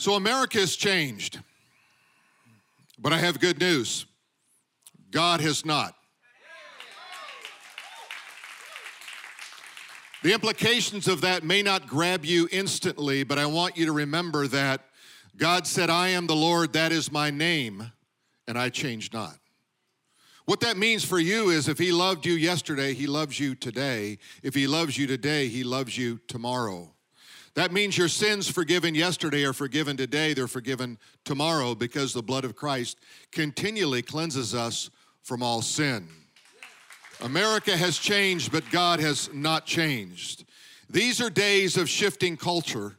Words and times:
So 0.00 0.14
America 0.14 0.58
has 0.58 0.76
changed. 0.76 1.40
But 2.98 3.12
I 3.12 3.18
have 3.18 3.38
good 3.38 3.60
news 3.60 4.06
God 5.10 5.42
has 5.42 5.66
not. 5.66 5.94
The 10.22 10.32
implications 10.32 11.06
of 11.06 11.20
that 11.20 11.44
may 11.44 11.60
not 11.60 11.86
grab 11.86 12.24
you 12.24 12.48
instantly, 12.50 13.24
but 13.24 13.38
I 13.38 13.44
want 13.44 13.76
you 13.76 13.84
to 13.84 13.92
remember 13.92 14.46
that 14.46 14.86
God 15.36 15.66
said, 15.66 15.90
I 15.90 16.08
am 16.08 16.26
the 16.26 16.34
Lord, 16.34 16.72
that 16.72 16.92
is 16.92 17.12
my 17.12 17.30
name, 17.30 17.92
and 18.48 18.58
I 18.58 18.70
change 18.70 19.12
not. 19.12 19.36
What 20.46 20.60
that 20.60 20.78
means 20.78 21.04
for 21.04 21.18
you 21.18 21.50
is 21.50 21.68
if 21.68 21.78
He 21.78 21.92
loved 21.92 22.24
you 22.24 22.32
yesterday, 22.32 22.94
He 22.94 23.06
loves 23.06 23.38
you 23.38 23.54
today. 23.54 24.16
If 24.42 24.54
He 24.54 24.66
loves 24.66 24.96
you 24.96 25.06
today, 25.06 25.48
He 25.48 25.62
loves 25.62 25.98
you 25.98 26.20
tomorrow. 26.26 26.94
That 27.54 27.72
means 27.72 27.98
your 27.98 28.08
sins 28.08 28.48
forgiven 28.48 28.94
yesterday 28.94 29.44
are 29.44 29.52
forgiven 29.52 29.96
today, 29.96 30.34
they're 30.34 30.46
forgiven 30.46 30.98
tomorrow 31.24 31.74
because 31.74 32.12
the 32.12 32.22
blood 32.22 32.44
of 32.44 32.54
Christ 32.54 32.98
continually 33.32 34.02
cleanses 34.02 34.54
us 34.54 34.90
from 35.22 35.42
all 35.42 35.60
sin. 35.60 36.08
America 37.20 37.76
has 37.76 37.98
changed, 37.98 38.52
but 38.52 38.68
God 38.70 39.00
has 39.00 39.30
not 39.32 39.66
changed. 39.66 40.44
These 40.88 41.20
are 41.20 41.28
days 41.28 41.76
of 41.76 41.88
shifting 41.88 42.36
culture 42.36 42.96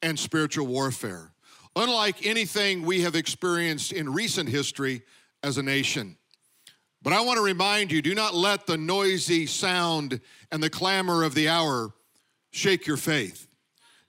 and 0.00 0.18
spiritual 0.18 0.66
warfare, 0.66 1.32
unlike 1.76 2.24
anything 2.24 2.82
we 2.82 3.02
have 3.02 3.14
experienced 3.14 3.92
in 3.92 4.12
recent 4.12 4.48
history 4.48 5.02
as 5.42 5.58
a 5.58 5.62
nation. 5.62 6.16
But 7.02 7.12
I 7.12 7.20
want 7.20 7.36
to 7.36 7.42
remind 7.42 7.92
you 7.92 8.00
do 8.00 8.14
not 8.14 8.34
let 8.34 8.66
the 8.66 8.76
noisy 8.76 9.46
sound 9.46 10.20
and 10.50 10.62
the 10.62 10.70
clamor 10.70 11.24
of 11.24 11.34
the 11.34 11.48
hour 11.48 11.92
shake 12.50 12.86
your 12.86 12.96
faith. 12.96 13.47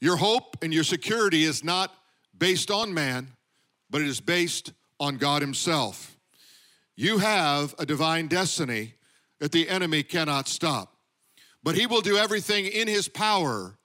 Your 0.02 0.18
hope 0.18 0.58
and 0.62 0.74
your 0.74 0.84
security 0.84 1.44
is 1.44 1.64
not 1.64 1.94
based 2.38 2.72
on 2.72 2.94
man, 2.94 3.28
but 3.90 4.02
it 4.02 4.08
is 4.08 4.22
based 4.22 4.74
on 5.00 5.18
God 5.18 5.42
Himself. 5.42 6.18
You 6.96 7.20
have 7.20 7.76
a 7.80 7.86
divine 7.86 8.28
destiny 8.28 8.96
that 9.40 9.52
the 9.52 9.70
enemy 9.70 10.04
cannot 10.04 10.48
stop. 10.48 10.96
But 11.64 11.76
he 11.76 11.86
will 11.86 12.02
do 12.02 12.18
everything 12.18 12.66
in 12.66 12.88
his 12.88 13.08
power 13.08 13.78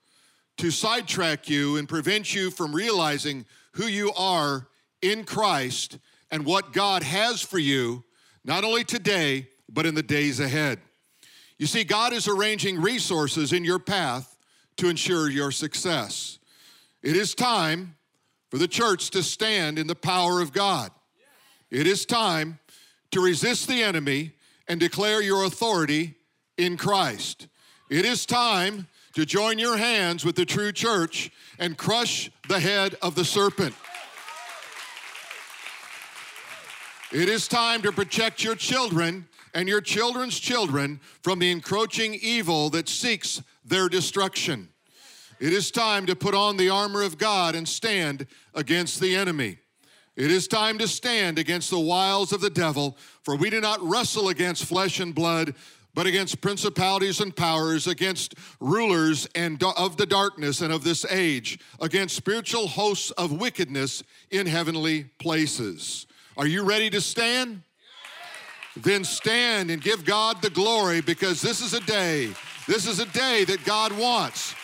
to 0.57 0.71
sidetrack 0.71 1.49
you 1.49 1.77
and 1.77 1.89
prevent 1.89 2.33
you 2.33 2.51
from 2.51 2.73
realizing 2.73 3.45
who 3.73 3.87
you 3.87 4.13
are 4.13 4.67
in 5.01 5.23
Christ 5.25 5.97
and 6.31 6.45
what 6.45 6.73
God 6.73 7.03
has 7.03 7.41
for 7.41 7.59
you, 7.59 8.03
not 8.43 8.63
only 8.63 8.83
today, 8.83 9.49
but 9.69 9.85
in 9.85 9.95
the 9.95 10.03
days 10.03 10.39
ahead. 10.39 10.79
You 11.57 11.67
see, 11.67 11.83
God 11.83 12.13
is 12.13 12.27
arranging 12.27 12.81
resources 12.81 13.53
in 13.53 13.63
your 13.63 13.79
path 13.79 14.34
to 14.77 14.89
ensure 14.89 15.29
your 15.29 15.51
success. 15.51 16.39
It 17.01 17.15
is 17.15 17.35
time 17.35 17.95
for 18.49 18.57
the 18.57 18.67
church 18.67 19.09
to 19.11 19.23
stand 19.23 19.79
in 19.79 19.87
the 19.87 19.95
power 19.95 20.41
of 20.41 20.53
God. 20.53 20.91
It 21.69 21.87
is 21.87 22.05
time 22.05 22.59
to 23.11 23.21
resist 23.21 23.67
the 23.67 23.83
enemy 23.83 24.33
and 24.67 24.79
declare 24.79 25.21
your 25.21 25.45
authority 25.45 26.15
in 26.57 26.77
Christ. 26.77 27.47
It 27.89 28.05
is 28.05 28.25
time 28.25 28.87
to 29.13 29.25
join 29.25 29.59
your 29.59 29.77
hands 29.77 30.25
with 30.25 30.35
the 30.35 30.45
true 30.45 30.71
church 30.71 31.31
and 31.59 31.77
crush 31.77 32.29
the 32.49 32.59
head 32.59 32.95
of 33.01 33.15
the 33.15 33.25
serpent. 33.25 33.75
It 37.11 37.29
is 37.29 37.47
time 37.47 37.81
to 37.83 37.91
protect 37.91 38.43
your 38.43 38.55
children 38.55 39.27
and 39.53 39.69
your 39.69 39.79
children's 39.79 40.37
children 40.37 40.99
from 41.21 41.39
the 41.39 41.49
encroaching 41.49 42.15
evil 42.15 42.69
that 42.71 42.89
seeks 42.89 43.41
their 43.65 43.89
destruction. 43.89 44.69
It 45.39 45.51
is 45.51 45.71
time 45.71 46.05
to 46.05 46.15
put 46.15 46.33
on 46.33 46.55
the 46.55 46.69
armor 46.69 47.01
of 47.01 47.17
God 47.17 47.55
and 47.55 47.67
stand 47.67 48.27
against 48.53 49.01
the 49.01 49.15
enemy. 49.15 49.57
It 50.15 50.31
is 50.31 50.47
time 50.47 50.77
to 50.77 50.87
stand 50.87 51.37
against 51.37 51.69
the 51.69 51.79
wiles 51.79 52.31
of 52.31 52.39
the 52.39 52.49
devil, 52.49 52.97
for 53.23 53.35
we 53.35 53.49
do 53.49 53.59
not 53.59 53.81
wrestle 53.81 54.29
against 54.29 54.63
flesh 54.63 55.01
and 55.01 55.13
blood, 55.13 55.55
but 55.93 56.05
against 56.05 56.41
principalities 56.41 57.19
and 57.19 57.35
powers, 57.35 57.87
against 57.87 58.35
rulers 58.59 59.27
and 59.35 59.61
of 59.63 59.97
the 59.97 60.05
darkness 60.05 60.61
and 60.61 60.71
of 60.71 60.83
this 60.83 61.05
age, 61.09 61.59
against 61.81 62.15
spiritual 62.15 62.67
hosts 62.67 63.11
of 63.11 63.33
wickedness 63.33 64.03
in 64.31 64.47
heavenly 64.47 65.05
places. 65.19 66.05
Are 66.37 66.47
you 66.47 66.63
ready 66.63 66.89
to 66.89 67.01
stand? 67.01 67.61
Then 68.77 69.05
stand 69.05 69.71
and 69.71 69.81
give 69.81 70.03
God 70.03 70.41
the 70.41 70.49
glory 70.49 70.99
because 70.99 71.41
this 71.41 71.61
is 71.61 71.73
a 71.73 71.81
day, 71.81 72.33
this 72.67 72.87
is 72.87 72.99
a 72.99 73.05
day 73.05 73.43
that 73.45 73.63
God 73.63 73.91
wants. 73.97 74.55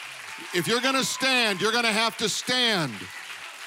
If 0.53 0.67
you're 0.67 0.81
gonna 0.81 1.03
stand, 1.03 1.61
you're 1.61 1.71
gonna 1.71 1.91
have 1.91 2.17
to 2.17 2.27
stand 2.27 2.93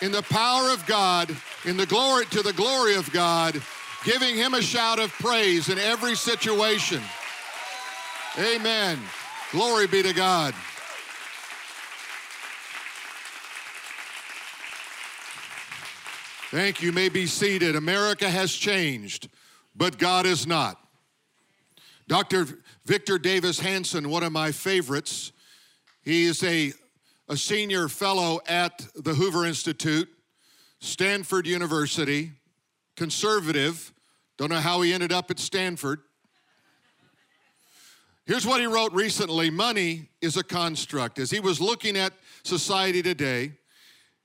in 0.02 0.12
the 0.12 0.22
power 0.22 0.70
of 0.70 0.84
God, 0.86 1.34
in 1.64 1.76
the 1.76 1.86
glory 1.86 2.26
to 2.26 2.42
the 2.42 2.52
glory 2.52 2.94
of 2.96 3.10
God, 3.12 3.60
giving 4.04 4.36
him 4.36 4.54
a 4.54 4.62
shout 4.62 4.98
of 4.98 5.10
praise 5.12 5.68
in 5.68 5.78
every 5.78 6.14
situation. 6.14 7.00
Amen. 8.38 8.98
Glory 9.52 9.86
be 9.86 10.02
to 10.02 10.12
God. 10.12 10.54
Thank 16.50 16.82
you. 16.82 16.88
you 16.88 16.92
may 16.92 17.08
be 17.08 17.26
seated. 17.26 17.74
America 17.76 18.28
has 18.28 18.52
changed, 18.52 19.28
but 19.74 19.98
God 19.98 20.26
is 20.26 20.46
not. 20.46 20.83
Dr. 22.06 22.46
Victor 22.84 23.18
Davis 23.18 23.60
Hanson, 23.60 24.10
one 24.10 24.22
of 24.22 24.32
my 24.32 24.52
favorites, 24.52 25.32
he 26.02 26.24
is 26.24 26.42
a 26.42 26.72
a 27.28 27.36
senior 27.36 27.88
fellow 27.88 28.40
at 28.46 28.86
the 28.94 29.14
Hoover 29.14 29.46
Institute, 29.46 30.08
Stanford 30.80 31.46
University, 31.46 32.32
conservative. 32.96 33.92
Don't 34.36 34.50
know 34.50 34.60
how 34.60 34.82
he 34.82 34.92
ended 34.92 35.12
up 35.12 35.30
at 35.30 35.38
Stanford. 35.38 36.00
Here's 38.26 38.46
what 38.46 38.60
he 38.60 38.66
wrote 38.66 38.92
recently 38.92 39.50
Money 39.50 40.08
is 40.20 40.36
a 40.36 40.44
construct. 40.44 41.18
As 41.18 41.30
he 41.30 41.40
was 41.40 41.60
looking 41.60 41.96
at 41.96 42.12
society 42.42 43.02
today, 43.02 43.52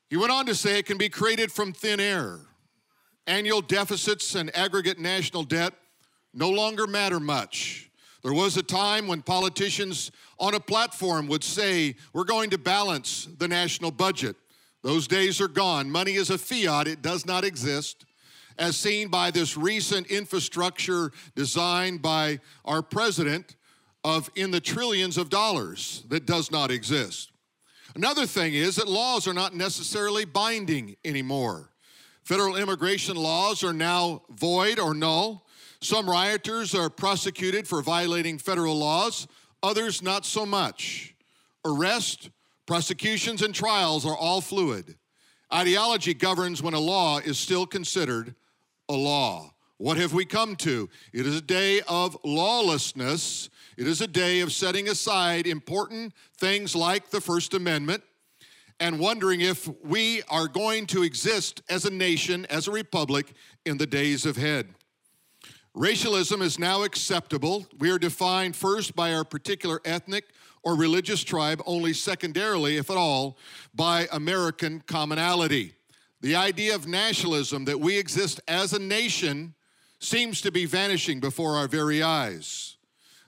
he 0.09 0.17
went 0.17 0.31
on 0.31 0.45
to 0.47 0.55
say 0.55 0.79
it 0.79 0.85
can 0.85 0.97
be 0.97 1.09
created 1.09 1.51
from 1.51 1.71
thin 1.71 1.99
air. 1.99 2.39
Annual 3.27 3.61
deficits 3.61 4.35
and 4.35 4.55
aggregate 4.57 4.99
national 4.99 5.43
debt 5.43 5.73
no 6.33 6.49
longer 6.49 6.87
matter 6.87 7.19
much. 7.19 7.89
There 8.23 8.33
was 8.33 8.57
a 8.57 8.63
time 8.63 9.07
when 9.07 9.21
politicians 9.21 10.11
on 10.39 10.53
a 10.53 10.59
platform 10.59 11.27
would 11.27 11.43
say, 11.43 11.95
We're 12.13 12.25
going 12.25 12.49
to 12.49 12.57
balance 12.57 13.27
the 13.37 13.47
national 13.47 13.91
budget. 13.91 14.35
Those 14.81 15.07
days 15.07 15.41
are 15.41 15.47
gone. 15.47 15.89
Money 15.89 16.13
is 16.13 16.29
a 16.29 16.37
fiat, 16.37 16.87
it 16.87 17.01
does 17.01 17.25
not 17.25 17.43
exist. 17.43 18.05
As 18.57 18.75
seen 18.75 19.07
by 19.07 19.31
this 19.31 19.55
recent 19.55 20.07
infrastructure 20.07 21.11
designed 21.35 22.01
by 22.01 22.39
our 22.65 22.81
president 22.81 23.55
of 24.03 24.29
in 24.35 24.51
the 24.51 24.59
trillions 24.59 25.17
of 25.17 25.29
dollars 25.29 26.03
that 26.09 26.25
does 26.25 26.51
not 26.51 26.71
exist. 26.71 27.31
Another 27.95 28.25
thing 28.25 28.53
is 28.53 28.75
that 28.75 28.87
laws 28.87 29.27
are 29.27 29.33
not 29.33 29.55
necessarily 29.55 30.25
binding 30.25 30.95
anymore. 31.03 31.71
Federal 32.23 32.55
immigration 32.55 33.15
laws 33.15 33.63
are 33.63 33.73
now 33.73 34.21
void 34.29 34.79
or 34.79 34.93
null. 34.93 35.47
Some 35.81 36.09
rioters 36.09 36.75
are 36.75 36.89
prosecuted 36.89 37.67
for 37.67 37.81
violating 37.81 38.37
federal 38.37 38.77
laws, 38.77 39.27
others 39.63 40.01
not 40.01 40.25
so 40.25 40.45
much. 40.45 41.15
Arrest, 41.63 42.29
prosecutions, 42.65 43.41
and 43.41 43.55
trials 43.55 44.05
are 44.05 44.15
all 44.15 44.41
fluid. 44.41 44.95
Ideology 45.53 46.13
governs 46.13 46.61
when 46.61 46.73
a 46.73 46.79
law 46.79 47.19
is 47.19 47.39
still 47.39 47.65
considered 47.65 48.35
a 48.89 48.93
law. 48.93 49.53
What 49.77 49.97
have 49.97 50.13
we 50.13 50.25
come 50.25 50.57
to? 50.57 50.89
It 51.13 51.25
is 51.25 51.37
a 51.37 51.41
day 51.41 51.81
of 51.87 52.17
lawlessness. 52.25 53.49
It 53.77 53.87
is 53.87 54.01
a 54.01 54.07
day 54.07 54.41
of 54.41 54.51
setting 54.51 54.89
aside 54.89 55.47
important 55.47 56.13
things 56.37 56.75
like 56.75 57.09
the 57.09 57.21
First 57.21 57.53
Amendment 57.53 58.03
and 58.81 58.99
wondering 58.99 59.41
if 59.41 59.69
we 59.83 60.21
are 60.29 60.47
going 60.47 60.85
to 60.87 61.03
exist 61.03 61.61
as 61.69 61.85
a 61.85 61.89
nation, 61.89 62.45
as 62.49 62.67
a 62.67 62.71
republic, 62.71 63.33
in 63.65 63.77
the 63.77 63.87
days 63.87 64.25
ahead. 64.25 64.67
Racialism 65.75 66.41
is 66.41 66.57
now 66.57 66.83
acceptable. 66.83 67.67
We 67.77 67.91
are 67.91 67.99
defined 67.99 68.55
first 68.55 68.95
by 68.95 69.13
our 69.13 69.23
particular 69.23 69.79
ethnic 69.85 70.25
or 70.63 70.75
religious 70.75 71.23
tribe, 71.23 71.61
only 71.65 71.93
secondarily, 71.93 72.77
if 72.77 72.89
at 72.89 72.97
all, 72.97 73.37
by 73.73 74.07
American 74.11 74.81
commonality. 74.81 75.73
The 76.21 76.35
idea 76.35 76.75
of 76.75 76.87
nationalism, 76.87 77.65
that 77.65 77.79
we 77.79 77.97
exist 77.97 78.41
as 78.47 78.73
a 78.73 78.79
nation, 78.79 79.53
seems 79.99 80.41
to 80.41 80.51
be 80.51 80.65
vanishing 80.65 81.19
before 81.19 81.55
our 81.55 81.67
very 81.67 82.03
eyes. 82.03 82.75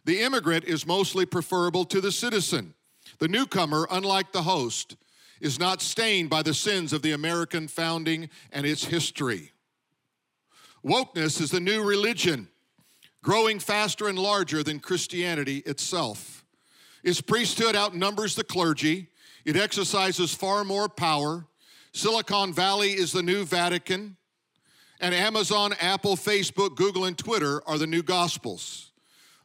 The 0.03 0.21
immigrant 0.21 0.65
is 0.65 0.85
mostly 0.85 1.25
preferable 1.25 1.85
to 1.85 2.01
the 2.01 2.11
citizen. 2.11 2.73
The 3.19 3.27
newcomer, 3.27 3.87
unlike 3.91 4.31
the 4.31 4.41
host, 4.41 4.97
is 5.39 5.59
not 5.59 5.81
stained 5.81 6.29
by 6.29 6.41
the 6.41 6.53
sins 6.53 6.91
of 6.91 7.01
the 7.01 7.11
American 7.11 7.67
founding 7.67 8.29
and 8.51 8.65
its 8.65 8.85
history. 8.85 9.50
Wokeness 10.85 11.39
is 11.39 11.51
the 11.51 11.59
new 11.59 11.83
religion, 11.83 12.47
growing 13.23 13.59
faster 13.59 14.07
and 14.07 14.17
larger 14.17 14.63
than 14.63 14.79
Christianity 14.79 15.57
itself. 15.59 16.43
Its 17.03 17.21
priesthood 17.21 17.75
outnumbers 17.75 18.35
the 18.35 18.43
clergy, 18.43 19.09
it 19.45 19.55
exercises 19.55 20.33
far 20.33 20.63
more 20.63 20.89
power. 20.89 21.45
Silicon 21.93 22.53
Valley 22.53 22.91
is 22.91 23.11
the 23.11 23.23
new 23.23 23.43
Vatican. 23.45 24.17
And 24.99 25.15
Amazon, 25.15 25.73
Apple, 25.79 26.15
Facebook, 26.15 26.75
Google, 26.75 27.05
and 27.05 27.17
Twitter 27.17 27.67
are 27.67 27.79
the 27.79 27.87
new 27.87 28.03
Gospels. 28.03 28.91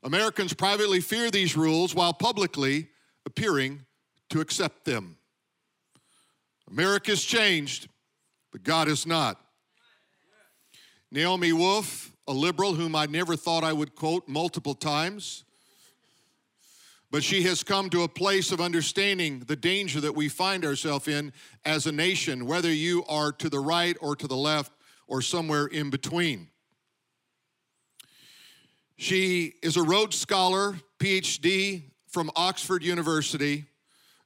Americans 0.03 0.53
privately 0.53 1.01
fear 1.01 1.31
these 1.31 1.57
rules 1.57 1.95
while 1.95 2.13
publicly 2.13 2.89
appearing 3.25 3.85
to 4.31 4.41
accept 4.41 4.85
them. 4.85 5.17
America's 6.71 7.25
changed, 7.25 7.89
but 8.53 8.63
God 8.63 8.89
is 8.89 9.07
not. 9.07 9.41
Naomi 11.11 11.53
Wolf, 11.53 12.13
a 12.27 12.33
liberal 12.33 12.75
whom 12.75 12.97
I 12.97 13.07
never 13.07 13.37
thought 13.37 13.63
I 13.63 13.73
would 13.73 13.95
quote 13.95 14.27
multiple 14.27 14.75
times, 14.75 15.45
but 17.11 17.23
she 17.23 17.43
has 17.45 17.63
come 17.63 17.89
to 17.91 18.03
a 18.03 18.09
place 18.09 18.51
of 18.51 18.61
understanding 18.61 19.41
the 19.47 19.55
danger 19.55 20.01
that 20.01 20.15
we 20.15 20.29
find 20.29 20.65
ourselves 20.65 21.07
in 21.07 21.33
as 21.65 21.87
a 21.87 21.93
nation, 21.93 22.47
whether 22.47 22.73
you 22.73 23.05
are 23.09 23.31
to 23.33 23.49
the 23.49 23.61
right 23.61 23.97
or 24.01 24.17
to 24.17 24.27
the 24.27 24.37
left 24.37 24.73
or 25.07 25.23
somewhere 25.23 25.67
in 25.67 25.89
between. 25.91 26.49
She 28.97 29.55
is 29.63 29.77
a 29.77 29.83
Rhodes 29.83 30.17
Scholar, 30.17 30.77
PhD 30.99 31.83
from 32.09 32.31
Oxford 32.35 32.83
University, 32.83 33.67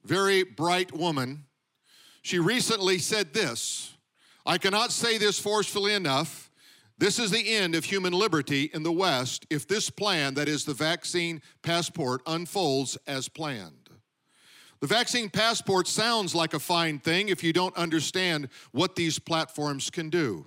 very 0.04 0.44
bright 0.44 0.92
woman. 0.92 1.44
She 2.22 2.38
recently 2.38 2.98
said 2.98 3.34
this 3.34 3.94
I 4.46 4.56
cannot 4.56 4.92
say 4.92 5.18
this 5.18 5.38
forcefully 5.38 5.92
enough. 5.92 6.39
This 7.00 7.18
is 7.18 7.30
the 7.30 7.54
end 7.54 7.74
of 7.74 7.86
human 7.86 8.12
liberty 8.12 8.70
in 8.74 8.82
the 8.82 8.92
West 8.92 9.46
if 9.48 9.66
this 9.66 9.88
plan, 9.88 10.34
that 10.34 10.50
is 10.50 10.66
the 10.66 10.74
vaccine 10.74 11.40
passport, 11.62 12.20
unfolds 12.26 12.98
as 13.06 13.26
planned. 13.26 13.88
The 14.80 14.86
vaccine 14.86 15.30
passport 15.30 15.88
sounds 15.88 16.34
like 16.34 16.52
a 16.52 16.58
fine 16.58 16.98
thing 16.98 17.30
if 17.30 17.42
you 17.42 17.54
don't 17.54 17.74
understand 17.74 18.50
what 18.72 18.96
these 18.96 19.18
platforms 19.18 19.88
can 19.88 20.10
do. 20.10 20.44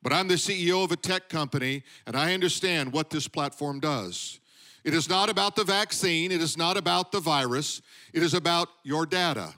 But 0.00 0.12
I'm 0.12 0.28
the 0.28 0.34
CEO 0.34 0.84
of 0.84 0.92
a 0.92 0.96
tech 0.96 1.28
company 1.28 1.82
and 2.06 2.14
I 2.14 2.34
understand 2.34 2.92
what 2.92 3.10
this 3.10 3.26
platform 3.26 3.80
does. 3.80 4.38
It 4.84 4.94
is 4.94 5.08
not 5.08 5.28
about 5.28 5.56
the 5.56 5.64
vaccine, 5.64 6.30
it 6.30 6.40
is 6.40 6.56
not 6.56 6.76
about 6.76 7.10
the 7.10 7.18
virus, 7.18 7.82
it 8.12 8.22
is 8.22 8.32
about 8.32 8.68
your 8.84 9.06
data. 9.06 9.54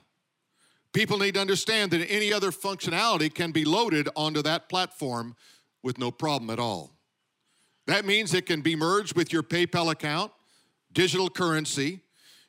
People 0.95 1.19
need 1.19 1.35
to 1.35 1.43
understand 1.43 1.91
that 1.91 2.11
any 2.11 2.33
other 2.33 2.51
functionality 2.51 3.33
can 3.33 3.53
be 3.53 3.67
loaded 3.67 4.09
onto 4.17 4.41
that 4.41 4.71
platform 4.71 5.37
with 5.83 5.99
no 5.99 6.11
problem 6.11 6.51
at 6.51 6.59
all. 6.59 6.93
That 7.87 8.05
means 8.05 8.33
it 8.33 8.47
can 8.47 8.61
be 8.61 8.77
merged 8.77 9.17
with 9.17 9.33
your 9.33 9.43
PayPal 9.43 9.91
account, 9.91 10.33
digital 10.93 11.29
currency. 11.29 12.01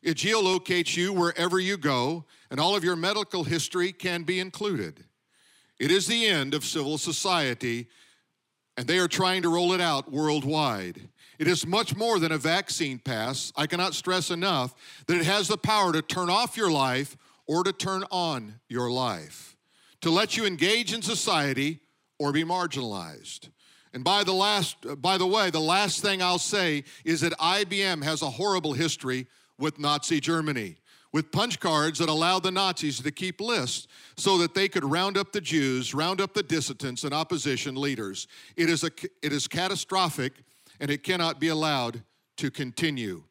It 0.02 0.18
geolocates 0.18 0.96
you 0.96 1.14
wherever 1.14 1.60
you 1.60 1.78
go, 1.78 2.26
and 2.52 2.60
all 2.60 2.76
of 2.76 2.84
your 2.84 2.96
medical 2.96 3.44
history 3.44 3.92
can 3.92 4.24
be 4.24 4.40
included. 4.40 5.04
It 5.80 5.92
is 5.92 6.08
the 6.08 6.26
end 6.26 6.54
of 6.54 6.64
civil 6.64 6.98
society, 6.98 7.88
and 8.78 8.88
they 8.88 9.00
are 9.00 9.08
trying 9.08 9.42
to 9.42 9.50
roll 9.50 9.74
it 9.74 9.82
out 9.82 10.12
worldwide. 10.12 11.10
It 11.40 11.48
is 11.48 11.66
much 11.66 11.96
more 11.96 12.20
than 12.20 12.32
a 12.32 12.38
vaccine 12.38 13.00
pass. 13.00 13.52
I 13.56 13.66
cannot 13.66 13.96
stress 13.96 14.30
enough 14.30 14.76
that 15.08 15.18
it 15.18 15.26
has 15.26 15.48
the 15.48 15.58
power 15.58 15.92
to 15.92 16.02
turn 16.02 16.30
off 16.30 16.56
your 16.56 16.72
life 16.72 17.18
or 17.48 17.64
to 17.64 17.74
turn 17.74 18.04
on 18.12 18.60
your 18.70 18.92
life, 18.92 19.58
to 20.02 20.10
let 20.10 20.38
you 20.38 20.46
engage 20.46 20.94
in 20.94 21.02
society 21.02 21.80
or 22.24 22.32
be 22.32 22.46
marginalized. 22.46 23.50
And 23.94 24.02
by 24.02 24.24
the 24.24 24.32
last 24.32 24.78
uh, 24.90 24.96
by 24.96 25.18
the 25.18 25.28
way, 25.28 25.50
the 25.50 25.60
last 25.60 26.02
thing 26.02 26.22
I'll 26.22 26.40
say 26.40 26.86
is 27.04 27.20
that 27.20 27.34
IBM 27.34 28.02
has 28.02 28.22
a 28.22 28.30
horrible 28.30 28.72
history 28.72 29.28
with 29.60 29.78
Nazi 29.78 30.22
Germany 30.22 30.78
with 31.12 31.34
punch 31.34 31.60
cards 31.60 32.00
that 32.00 32.08
allowed 32.08 32.44
the 32.44 32.50
Nazis 32.50 33.02
to 33.02 33.12
keep 33.12 33.42
lists 33.42 33.88
so 34.16 34.38
that 34.38 34.56
they 34.56 34.70
could 34.70 34.86
round 34.86 35.18
up 35.18 35.34
the 35.34 35.42
Jews, 35.42 35.94
round 35.94 36.22
up 36.22 36.34
the 36.34 36.42
dissidents 36.42 37.04
and 37.04 37.14
opposition 37.14 37.76
leaders. 37.76 38.28
It 38.56 38.70
is, 38.70 38.86
a, 38.86 38.92
it 39.22 39.34
is 39.34 39.48
catastrophic 39.48 40.32
and 40.80 40.90
it 40.90 41.04
cannot 41.04 41.42
be 41.42 41.50
allowed 41.50 42.04
to 42.38 42.50
continue. 42.50 43.24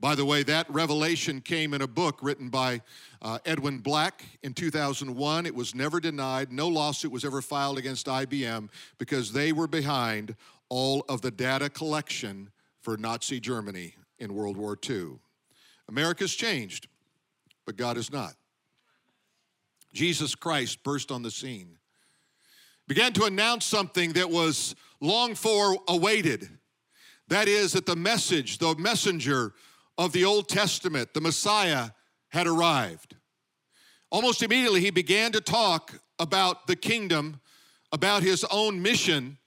By 0.00 0.14
the 0.14 0.24
way, 0.24 0.42
that 0.44 0.68
revelation 0.70 1.42
came 1.42 1.74
in 1.74 1.82
a 1.82 1.86
book 1.86 2.20
written 2.22 2.48
by 2.48 2.80
uh, 3.20 3.38
Edwin 3.44 3.80
Black 3.80 4.24
in 4.42 4.54
2001. 4.54 5.44
It 5.44 5.54
was 5.54 5.74
never 5.74 6.00
denied. 6.00 6.50
No 6.50 6.68
lawsuit 6.68 7.12
was 7.12 7.22
ever 7.22 7.42
filed 7.42 7.76
against 7.76 8.06
IBM 8.06 8.70
because 8.96 9.30
they 9.30 9.52
were 9.52 9.66
behind 9.66 10.36
all 10.70 11.04
of 11.10 11.20
the 11.20 11.30
data 11.30 11.68
collection 11.68 12.50
for 12.80 12.96
Nazi 12.96 13.40
Germany 13.40 13.94
in 14.18 14.32
World 14.32 14.56
War 14.56 14.78
II. 14.88 15.18
America's 15.86 16.34
changed, 16.34 16.88
but 17.66 17.76
God 17.76 17.98
is 17.98 18.10
not. 18.10 18.32
Jesus 19.92 20.34
Christ 20.34 20.82
burst 20.82 21.12
on 21.12 21.22
the 21.22 21.30
scene, 21.30 21.76
began 22.88 23.12
to 23.14 23.24
announce 23.24 23.66
something 23.66 24.14
that 24.14 24.30
was 24.30 24.74
long 25.00 25.34
for 25.34 25.76
awaited. 25.88 26.48
That 27.28 27.48
is, 27.48 27.72
that 27.72 27.86
the 27.86 27.96
message, 27.96 28.58
the 28.58 28.74
messenger, 28.76 29.52
of 29.98 30.12
the 30.12 30.24
Old 30.24 30.48
Testament, 30.48 31.14
the 31.14 31.20
Messiah, 31.20 31.90
had 32.28 32.46
arrived. 32.46 33.16
Almost 34.10 34.42
immediately, 34.42 34.80
he 34.80 34.90
began 34.90 35.32
to 35.32 35.40
talk 35.40 36.00
about 36.18 36.66
the 36.66 36.76
kingdom, 36.76 37.40
about 37.92 38.22
his 38.22 38.44
own 38.44 38.82
mission 38.82 39.38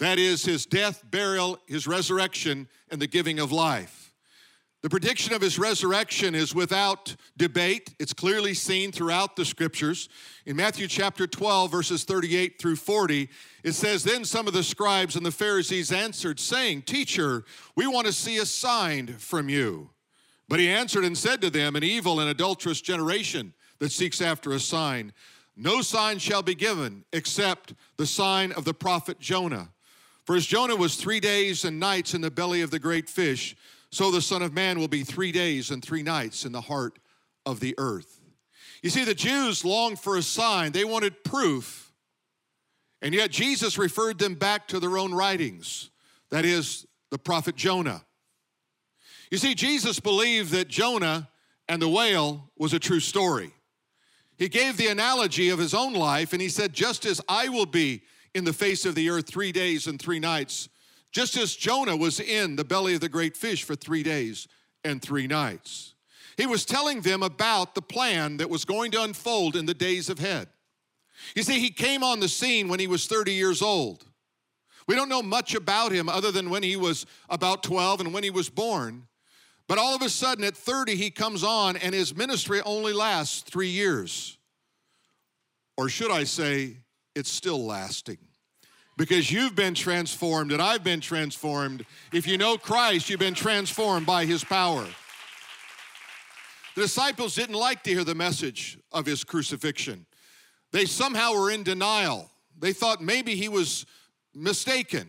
that 0.00 0.18
is, 0.18 0.46
his 0.46 0.64
death, 0.64 1.02
burial, 1.10 1.58
his 1.66 1.86
resurrection, 1.86 2.68
and 2.90 3.00
the 3.00 3.06
giving 3.06 3.38
of 3.38 3.52
life. 3.52 3.99
The 4.82 4.88
prediction 4.88 5.34
of 5.34 5.42
his 5.42 5.58
resurrection 5.58 6.34
is 6.34 6.54
without 6.54 7.14
debate. 7.36 7.94
It's 7.98 8.14
clearly 8.14 8.54
seen 8.54 8.92
throughout 8.92 9.36
the 9.36 9.44
scriptures. 9.44 10.08
In 10.46 10.56
Matthew 10.56 10.88
chapter 10.88 11.26
12, 11.26 11.70
verses 11.70 12.04
38 12.04 12.58
through 12.58 12.76
40, 12.76 13.28
it 13.62 13.72
says, 13.72 14.04
Then 14.04 14.24
some 14.24 14.46
of 14.46 14.54
the 14.54 14.62
scribes 14.62 15.16
and 15.16 15.26
the 15.26 15.30
Pharisees 15.30 15.92
answered, 15.92 16.40
saying, 16.40 16.82
Teacher, 16.82 17.44
we 17.76 17.86
want 17.86 18.06
to 18.06 18.12
see 18.12 18.38
a 18.38 18.46
sign 18.46 19.08
from 19.18 19.50
you. 19.50 19.90
But 20.48 20.60
he 20.60 20.68
answered 20.70 21.04
and 21.04 21.16
said 21.16 21.42
to 21.42 21.50
them, 21.50 21.76
An 21.76 21.84
evil 21.84 22.18
and 22.18 22.30
adulterous 22.30 22.80
generation 22.80 23.52
that 23.80 23.92
seeks 23.92 24.22
after 24.22 24.52
a 24.52 24.60
sign. 24.60 25.12
No 25.56 25.82
sign 25.82 26.18
shall 26.18 26.42
be 26.42 26.54
given 26.54 27.04
except 27.12 27.74
the 27.98 28.06
sign 28.06 28.50
of 28.52 28.64
the 28.64 28.72
prophet 28.72 29.20
Jonah. 29.20 29.72
For 30.24 30.36
as 30.36 30.46
Jonah 30.46 30.76
was 30.76 30.96
three 30.96 31.20
days 31.20 31.66
and 31.66 31.78
nights 31.78 32.14
in 32.14 32.22
the 32.22 32.30
belly 32.30 32.62
of 32.62 32.70
the 32.70 32.78
great 32.78 33.10
fish, 33.10 33.54
so 33.90 34.10
the 34.10 34.22
Son 34.22 34.42
of 34.42 34.52
Man 34.52 34.78
will 34.78 34.88
be 34.88 35.02
three 35.02 35.32
days 35.32 35.70
and 35.70 35.82
three 35.82 36.02
nights 36.02 36.44
in 36.44 36.52
the 36.52 36.60
heart 36.60 36.98
of 37.44 37.60
the 37.60 37.74
earth. 37.78 38.20
You 38.82 38.90
see, 38.90 39.04
the 39.04 39.14
Jews 39.14 39.64
longed 39.64 39.98
for 39.98 40.16
a 40.16 40.22
sign, 40.22 40.72
they 40.72 40.84
wanted 40.84 41.24
proof. 41.24 41.92
And 43.02 43.14
yet 43.14 43.30
Jesus 43.30 43.78
referred 43.78 44.18
them 44.18 44.34
back 44.34 44.68
to 44.68 44.80
their 44.80 44.98
own 44.98 45.14
writings, 45.14 45.90
that 46.30 46.44
is, 46.44 46.86
the 47.10 47.18
prophet 47.18 47.56
Jonah. 47.56 48.04
You 49.30 49.38
see, 49.38 49.54
Jesus 49.54 50.00
believed 50.00 50.52
that 50.52 50.68
Jonah 50.68 51.28
and 51.68 51.80
the 51.80 51.88
whale 51.88 52.50
was 52.58 52.72
a 52.72 52.78
true 52.78 53.00
story. 53.00 53.52
He 54.36 54.48
gave 54.48 54.76
the 54.76 54.88
analogy 54.88 55.50
of 55.50 55.58
his 55.58 55.74
own 55.74 55.92
life, 55.92 56.32
and 56.32 56.42
he 56.42 56.48
said, 56.48 56.72
Just 56.72 57.04
as 57.04 57.20
I 57.28 57.48
will 57.48 57.66
be 57.66 58.02
in 58.34 58.44
the 58.44 58.52
face 58.52 58.84
of 58.84 58.94
the 58.94 59.10
earth 59.10 59.26
three 59.26 59.52
days 59.52 59.86
and 59.86 60.00
three 60.00 60.18
nights, 60.18 60.68
just 61.12 61.36
as 61.36 61.54
Jonah 61.56 61.96
was 61.96 62.20
in 62.20 62.56
the 62.56 62.64
belly 62.64 62.94
of 62.94 63.00
the 63.00 63.08
great 63.08 63.36
fish 63.36 63.64
for 63.64 63.74
three 63.74 64.02
days 64.02 64.46
and 64.84 65.02
three 65.02 65.26
nights. 65.26 65.94
He 66.36 66.46
was 66.46 66.64
telling 66.64 67.00
them 67.00 67.22
about 67.22 67.74
the 67.74 67.82
plan 67.82 68.38
that 68.38 68.48
was 68.48 68.64
going 68.64 68.92
to 68.92 69.02
unfold 69.02 69.56
in 69.56 69.66
the 69.66 69.74
days 69.74 70.08
ahead. 70.08 70.48
You 71.34 71.42
see, 71.42 71.60
he 71.60 71.70
came 71.70 72.02
on 72.02 72.20
the 72.20 72.28
scene 72.28 72.68
when 72.68 72.80
he 72.80 72.86
was 72.86 73.06
30 73.06 73.32
years 73.32 73.60
old. 73.60 74.04
We 74.86 74.94
don't 74.94 75.08
know 75.08 75.22
much 75.22 75.54
about 75.54 75.92
him 75.92 76.08
other 76.08 76.32
than 76.32 76.50
when 76.50 76.62
he 76.62 76.76
was 76.76 77.06
about 77.28 77.62
12 77.62 78.00
and 78.00 78.14
when 78.14 78.24
he 78.24 78.30
was 78.30 78.48
born. 78.48 79.06
But 79.68 79.78
all 79.78 79.94
of 79.94 80.02
a 80.02 80.08
sudden, 80.08 80.42
at 80.44 80.56
30, 80.56 80.96
he 80.96 81.10
comes 81.10 81.44
on 81.44 81.76
and 81.76 81.94
his 81.94 82.16
ministry 82.16 82.60
only 82.62 82.92
lasts 82.92 83.42
three 83.42 83.68
years. 83.68 84.38
Or 85.76 85.88
should 85.88 86.10
I 86.10 86.24
say, 86.24 86.78
it's 87.14 87.30
still 87.30 87.64
lasting. 87.64 88.18
Because 89.00 89.32
you've 89.32 89.56
been 89.56 89.72
transformed 89.72 90.52
and 90.52 90.60
I've 90.60 90.84
been 90.84 91.00
transformed. 91.00 91.86
If 92.12 92.26
you 92.26 92.36
know 92.36 92.58
Christ, 92.58 93.08
you've 93.08 93.18
been 93.18 93.32
transformed 93.32 94.04
by 94.04 94.26
his 94.26 94.44
power. 94.44 94.86
The 96.74 96.82
disciples 96.82 97.34
didn't 97.34 97.54
like 97.54 97.82
to 97.84 97.90
hear 97.92 98.04
the 98.04 98.14
message 98.14 98.76
of 98.92 99.06
his 99.06 99.24
crucifixion. 99.24 100.04
They 100.70 100.84
somehow 100.84 101.32
were 101.32 101.50
in 101.50 101.62
denial. 101.62 102.30
They 102.58 102.74
thought 102.74 103.00
maybe 103.00 103.36
he 103.36 103.48
was 103.48 103.86
mistaken. 104.34 105.08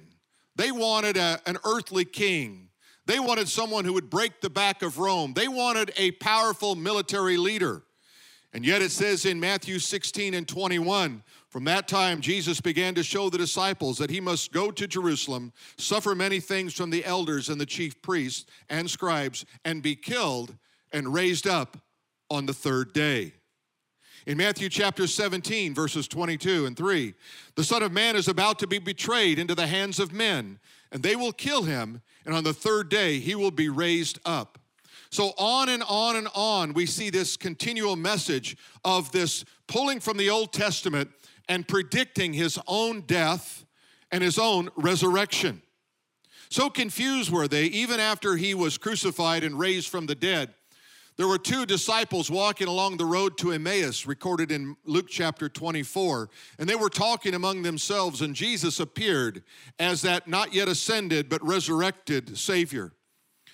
They 0.55 0.71
wanted 0.71 1.17
a, 1.17 1.41
an 1.45 1.57
earthly 1.65 2.05
king. 2.05 2.69
They 3.07 3.19
wanted 3.19 3.49
someone 3.49 3.83
who 3.83 3.91
would 3.91 4.09
break 4.09 4.39
the 4.39 4.49
back 4.49 4.83
of 4.83 4.99
Rome. 4.99 5.33
They 5.33 5.49
wanted 5.49 5.91
a 5.97 6.11
powerful 6.11 6.75
military 6.75 7.35
leader. 7.35 7.83
And 8.53 8.65
yet 8.65 8.81
it 8.81 8.91
says 8.91 9.25
in 9.25 9.41
Matthew 9.41 9.79
16 9.79 10.33
and 10.33 10.47
21 10.47 11.23
from 11.51 11.65
that 11.65 11.89
time, 11.89 12.21
Jesus 12.21 12.61
began 12.61 12.95
to 12.95 13.03
show 13.03 13.29
the 13.29 13.37
disciples 13.37 13.97
that 13.97 14.09
he 14.09 14.21
must 14.21 14.53
go 14.53 14.71
to 14.71 14.87
Jerusalem, 14.87 15.51
suffer 15.77 16.15
many 16.15 16.39
things 16.39 16.73
from 16.73 16.91
the 16.91 17.03
elders 17.03 17.49
and 17.49 17.59
the 17.59 17.65
chief 17.65 18.01
priests 18.01 18.49
and 18.69 18.89
scribes, 18.89 19.45
and 19.65 19.83
be 19.83 19.93
killed 19.93 20.55
and 20.93 21.13
raised 21.13 21.45
up 21.45 21.75
on 22.29 22.45
the 22.45 22.53
third 22.53 22.93
day. 22.93 23.33
In 24.25 24.37
Matthew 24.37 24.69
chapter 24.69 25.07
17, 25.07 25.73
verses 25.73 26.07
22 26.07 26.67
and 26.67 26.77
3, 26.77 27.13
the 27.55 27.65
Son 27.65 27.83
of 27.83 27.91
Man 27.91 28.15
is 28.15 28.29
about 28.29 28.57
to 28.59 28.67
be 28.67 28.79
betrayed 28.79 29.37
into 29.37 29.53
the 29.53 29.67
hands 29.67 29.99
of 29.99 30.13
men, 30.13 30.57
and 30.89 31.03
they 31.03 31.17
will 31.17 31.33
kill 31.33 31.63
him, 31.63 32.01
and 32.25 32.33
on 32.33 32.45
the 32.45 32.53
third 32.53 32.87
day 32.87 33.19
he 33.19 33.35
will 33.35 33.51
be 33.51 33.67
raised 33.67 34.19
up. 34.23 34.57
So, 35.09 35.33
on 35.37 35.67
and 35.67 35.83
on 35.89 36.15
and 36.15 36.29
on, 36.33 36.71
we 36.71 36.85
see 36.85 37.09
this 37.09 37.35
continual 37.35 37.97
message 37.97 38.55
of 38.85 39.11
this 39.11 39.43
pulling 39.67 39.99
from 39.99 40.15
the 40.15 40.29
Old 40.29 40.53
Testament 40.53 41.11
and 41.51 41.67
predicting 41.67 42.31
his 42.31 42.57
own 42.65 43.01
death 43.01 43.65
and 44.09 44.23
his 44.23 44.39
own 44.39 44.69
resurrection. 44.77 45.61
So 46.49 46.69
confused 46.69 47.29
were 47.29 47.49
they, 47.49 47.65
even 47.65 47.99
after 47.99 48.37
he 48.37 48.53
was 48.53 48.77
crucified 48.77 49.43
and 49.43 49.59
raised 49.59 49.89
from 49.89 50.05
the 50.05 50.15
dead. 50.15 50.53
There 51.17 51.27
were 51.27 51.37
two 51.37 51.65
disciples 51.65 52.31
walking 52.31 52.69
along 52.69 52.95
the 52.95 53.05
road 53.05 53.37
to 53.39 53.51
Emmaus, 53.51 54.05
recorded 54.05 54.49
in 54.49 54.77
Luke 54.85 55.07
chapter 55.09 55.49
24, 55.49 56.29
and 56.57 56.69
they 56.69 56.75
were 56.75 56.89
talking 56.89 57.33
among 57.33 57.63
themselves, 57.63 58.21
and 58.21 58.33
Jesus 58.33 58.79
appeared 58.79 59.43
as 59.77 60.01
that 60.03 60.29
not 60.29 60.53
yet 60.53 60.69
ascended 60.69 61.27
but 61.27 61.45
resurrected 61.45 62.37
Savior. 62.37 62.93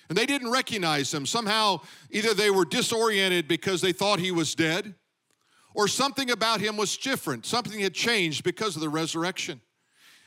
And 0.08 0.16
they 0.16 0.24
didn't 0.24 0.52
recognize 0.52 1.12
him. 1.12 1.26
Somehow, 1.26 1.80
either 2.12 2.32
they 2.32 2.50
were 2.50 2.64
disoriented 2.64 3.48
because 3.48 3.80
they 3.80 3.92
thought 3.92 4.20
he 4.20 4.30
was 4.30 4.54
dead, 4.54 4.94
or 5.78 5.86
something 5.86 6.32
about 6.32 6.60
him 6.60 6.76
was 6.76 6.96
different. 6.96 7.46
Something 7.46 7.78
had 7.78 7.94
changed 7.94 8.42
because 8.42 8.74
of 8.74 8.82
the 8.82 8.88
resurrection. 8.88 9.60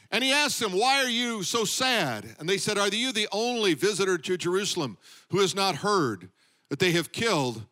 And 0.10 0.24
he 0.24 0.31
asked 0.31 0.62
them, 0.62 0.72
Why 0.72 1.03
are 1.03 1.10
you 1.10 1.43
so 1.43 1.65
sad? 1.65 2.25
And 2.39 2.48
they 2.48 2.58
said, 2.58 2.77
Are 2.77 2.88
you 2.88 3.12
the 3.12 3.27
only 3.34 3.74
visitor 3.74 4.17
to 4.17 4.38
Jerusalem 4.38 4.98
who 5.29 5.39
has 5.39 5.53
not 5.53 5.75
heard 5.75 6.29
that 6.70 6.79
they 6.79 6.91
have 6.93 7.12
killed 7.12 7.65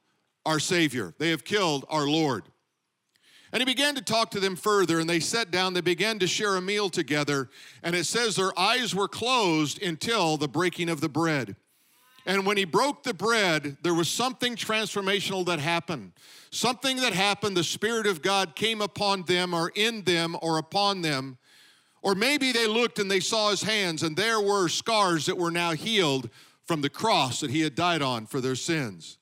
our 0.45 0.59
Savior? 0.59 1.13
They 1.19 1.29
have 1.29 1.45
killed 1.45 1.85
our 1.89 2.05
Lord. 2.05 2.43
And 3.53 3.61
he 3.61 3.65
began 3.65 3.95
to 3.95 4.01
talk 4.01 4.31
to 4.31 4.41
them 4.41 4.57
further, 4.57 4.99
and 4.99 5.09
they 5.09 5.21
sat 5.21 5.49
down. 5.49 5.73
They 5.73 5.79
began 5.79 6.19
to 6.19 6.27
share 6.27 6.57
a 6.57 6.61
meal 6.61 6.89
together. 6.89 7.49
And 7.81 7.95
it 7.95 8.03
says 8.03 8.35
their 8.35 8.57
eyes 8.59 8.93
were 8.93 9.07
closed 9.07 9.81
until 9.81 10.35
the 10.35 10.49
breaking 10.49 10.89
of 10.89 10.99
the 10.99 11.07
bread. 11.07 11.55
And 12.29 12.45
when 12.45 12.57
he 12.57 12.63
broke 12.63 13.01
the 13.01 13.13
bread, 13.15 13.77
there 13.81 13.95
was 13.95 14.07
something 14.07 14.55
transformational 14.55 15.43
that 15.47 15.59
happened. 15.59 16.11
Something 16.51 16.97
that 16.97 17.11
happened, 17.11 17.57
the 17.57 17.63
Spirit 17.63 18.05
of 18.05 18.21
God 18.21 18.55
came 18.55 18.83
upon 18.83 19.23
them, 19.23 19.51
or 19.51 19.71
in 19.73 20.03
them, 20.03 20.37
or 20.43 20.59
upon 20.59 21.01
them. 21.01 21.39
Or 22.03 22.13
maybe 22.13 22.51
they 22.51 22.67
looked 22.67 22.99
and 22.99 23.09
they 23.09 23.19
saw 23.19 23.49
his 23.49 23.63
hands, 23.63 24.03
and 24.03 24.15
there 24.15 24.39
were 24.39 24.67
scars 24.67 25.25
that 25.25 25.39
were 25.39 25.49
now 25.49 25.71
healed 25.71 26.29
from 26.67 26.81
the 26.81 26.89
cross 26.89 27.39
that 27.39 27.49
he 27.49 27.61
had 27.61 27.73
died 27.73 28.03
on 28.03 28.27
for 28.27 28.39
their 28.39 28.53
sins. 28.53 29.17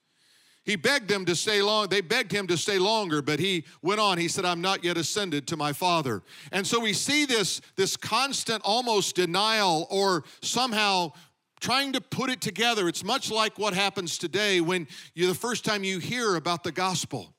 He 0.66 0.76
begged 0.76 1.08
them 1.08 1.24
to 1.24 1.36
stay 1.38 1.62
long. 1.62 1.88
They 1.88 2.02
begged 2.02 2.34
him 2.34 2.46
to 2.48 2.58
stay 2.58 2.78
longer, 2.78 3.22
but 3.22 3.40
he 3.40 3.64
went 3.82 4.02
on. 4.02 4.18
He 4.18 4.28
said, 4.28 4.44
I'm 4.44 4.60
not 4.60 4.84
yet 4.84 4.98
ascended 4.98 5.48
to 5.48 5.56
my 5.56 5.72
Father. 5.72 6.24
And 6.52 6.68
so 6.68 6.82
we 6.82 6.92
see 6.92 7.24
this, 7.24 7.62
this 7.78 7.96
constant 7.96 8.62
almost 8.66 9.16
denial 9.16 9.88
or 9.90 10.26
somehow 10.42 11.14
trying 11.60 11.94
to 11.94 12.02
put 12.02 12.30
it 12.30 12.42
together. 12.42 12.88
It's 12.88 13.04
much 13.04 13.32
like 13.32 13.58
what 13.58 13.74
happens 13.74 14.18
today 14.18 14.62
when 14.62 14.88
you're 15.14 15.28
the 15.28 15.36
first 15.36 15.66
time 15.66 15.84
you 15.84 16.00
hear 16.00 16.36
about 16.36 16.64
the 16.64 16.72
gospel. 16.72 17.34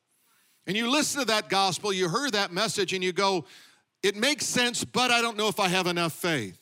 And 0.66 0.76
you 0.76 0.90
listen 0.90 1.20
to 1.20 1.26
that 1.26 1.48
gospel, 1.48 1.92
you 1.92 2.08
heard 2.08 2.32
that 2.32 2.52
message, 2.52 2.92
and 2.92 3.02
you 3.02 3.12
go, 3.12 3.46
it 4.02 4.16
makes 4.16 4.44
sense, 4.44 4.84
but 4.84 5.10
I 5.10 5.22
don't 5.22 5.36
know 5.36 5.48
if 5.48 5.58
I 5.58 5.68
have 5.68 5.86
enough 5.86 6.12
faith. 6.12 6.58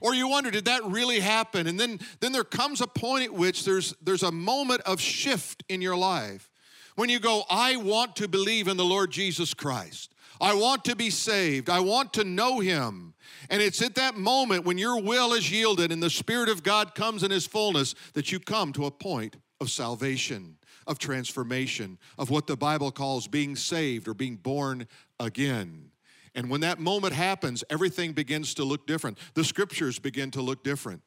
Or 0.00 0.14
you 0.14 0.28
wonder, 0.28 0.50
did 0.50 0.64
that 0.64 0.84
really 0.84 1.20
happen? 1.20 1.66
And 1.66 1.78
then, 1.78 2.00
then 2.20 2.32
there 2.32 2.44
comes 2.44 2.80
a 2.80 2.86
point 2.86 3.24
at 3.24 3.32
which 3.32 3.64
there's, 3.64 3.94
there's 4.02 4.24
a 4.24 4.32
moment 4.32 4.80
of 4.82 5.00
shift 5.00 5.62
in 5.68 5.80
your 5.80 5.96
life 5.96 6.50
when 6.96 7.08
you 7.08 7.20
go, 7.20 7.44
I 7.48 7.76
want 7.76 8.16
to 8.16 8.28
believe 8.28 8.68
in 8.68 8.76
the 8.76 8.84
Lord 8.84 9.10
Jesus 9.10 9.54
Christ. 9.54 10.12
I 10.42 10.54
want 10.54 10.84
to 10.86 10.96
be 10.96 11.08
saved. 11.08 11.70
I 11.70 11.78
want 11.78 12.12
to 12.14 12.24
know 12.24 12.58
him. 12.58 13.14
And 13.48 13.62
it's 13.62 13.80
at 13.80 13.94
that 13.94 14.16
moment 14.16 14.64
when 14.64 14.76
your 14.76 15.00
will 15.00 15.34
is 15.34 15.50
yielded 15.52 15.92
and 15.92 16.02
the 16.02 16.10
Spirit 16.10 16.48
of 16.48 16.64
God 16.64 16.96
comes 16.96 17.22
in 17.22 17.30
his 17.30 17.46
fullness 17.46 17.94
that 18.14 18.32
you 18.32 18.40
come 18.40 18.72
to 18.72 18.86
a 18.86 18.90
point 18.90 19.36
of 19.60 19.70
salvation, 19.70 20.56
of 20.88 20.98
transformation, 20.98 21.96
of 22.18 22.28
what 22.28 22.48
the 22.48 22.56
Bible 22.56 22.90
calls 22.90 23.28
being 23.28 23.54
saved 23.54 24.08
or 24.08 24.14
being 24.14 24.34
born 24.34 24.88
again. 25.20 25.92
And 26.34 26.50
when 26.50 26.62
that 26.62 26.80
moment 26.80 27.12
happens, 27.12 27.62
everything 27.70 28.12
begins 28.12 28.54
to 28.54 28.64
look 28.64 28.84
different. 28.86 29.18
The 29.34 29.44
scriptures 29.44 30.00
begin 30.00 30.32
to 30.32 30.42
look 30.42 30.64
different. 30.64 31.02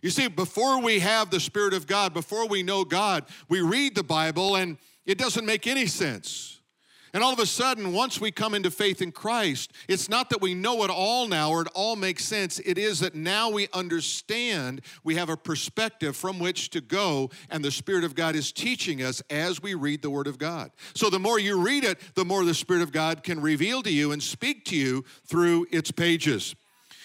You 0.00 0.08
see, 0.08 0.28
before 0.28 0.80
we 0.80 1.00
have 1.00 1.30
the 1.30 1.40
Spirit 1.40 1.74
of 1.74 1.86
God, 1.86 2.14
before 2.14 2.48
we 2.48 2.62
know 2.62 2.84
God, 2.84 3.26
we 3.50 3.60
read 3.60 3.94
the 3.94 4.04
Bible 4.04 4.56
and 4.56 4.78
it 5.04 5.18
doesn't 5.18 5.44
make 5.44 5.66
any 5.66 5.86
sense. 5.86 6.57
And 7.12 7.22
all 7.22 7.32
of 7.32 7.38
a 7.38 7.46
sudden, 7.46 7.92
once 7.92 8.20
we 8.20 8.30
come 8.30 8.54
into 8.54 8.70
faith 8.70 9.00
in 9.00 9.12
Christ, 9.12 9.72
it's 9.88 10.08
not 10.08 10.30
that 10.30 10.42
we 10.42 10.54
know 10.54 10.84
it 10.84 10.90
all 10.90 11.26
now 11.26 11.50
or 11.50 11.62
it 11.62 11.68
all 11.74 11.96
makes 11.96 12.24
sense. 12.24 12.58
It 12.60 12.76
is 12.76 13.00
that 13.00 13.14
now 13.14 13.50
we 13.50 13.68
understand, 13.72 14.82
we 15.04 15.14
have 15.14 15.30
a 15.30 15.36
perspective 15.36 16.16
from 16.16 16.38
which 16.38 16.70
to 16.70 16.80
go, 16.80 17.30
and 17.50 17.64
the 17.64 17.70
Spirit 17.70 18.04
of 18.04 18.14
God 18.14 18.36
is 18.36 18.52
teaching 18.52 19.02
us 19.02 19.22
as 19.30 19.62
we 19.62 19.74
read 19.74 20.02
the 20.02 20.10
Word 20.10 20.26
of 20.26 20.38
God. 20.38 20.70
So 20.94 21.08
the 21.08 21.18
more 21.18 21.38
you 21.38 21.60
read 21.60 21.84
it, 21.84 21.98
the 22.14 22.24
more 22.24 22.44
the 22.44 22.54
Spirit 22.54 22.82
of 22.82 22.92
God 22.92 23.22
can 23.22 23.40
reveal 23.40 23.82
to 23.82 23.92
you 23.92 24.12
and 24.12 24.22
speak 24.22 24.64
to 24.66 24.76
you 24.76 25.04
through 25.26 25.66
its 25.70 25.90
pages. 25.90 26.54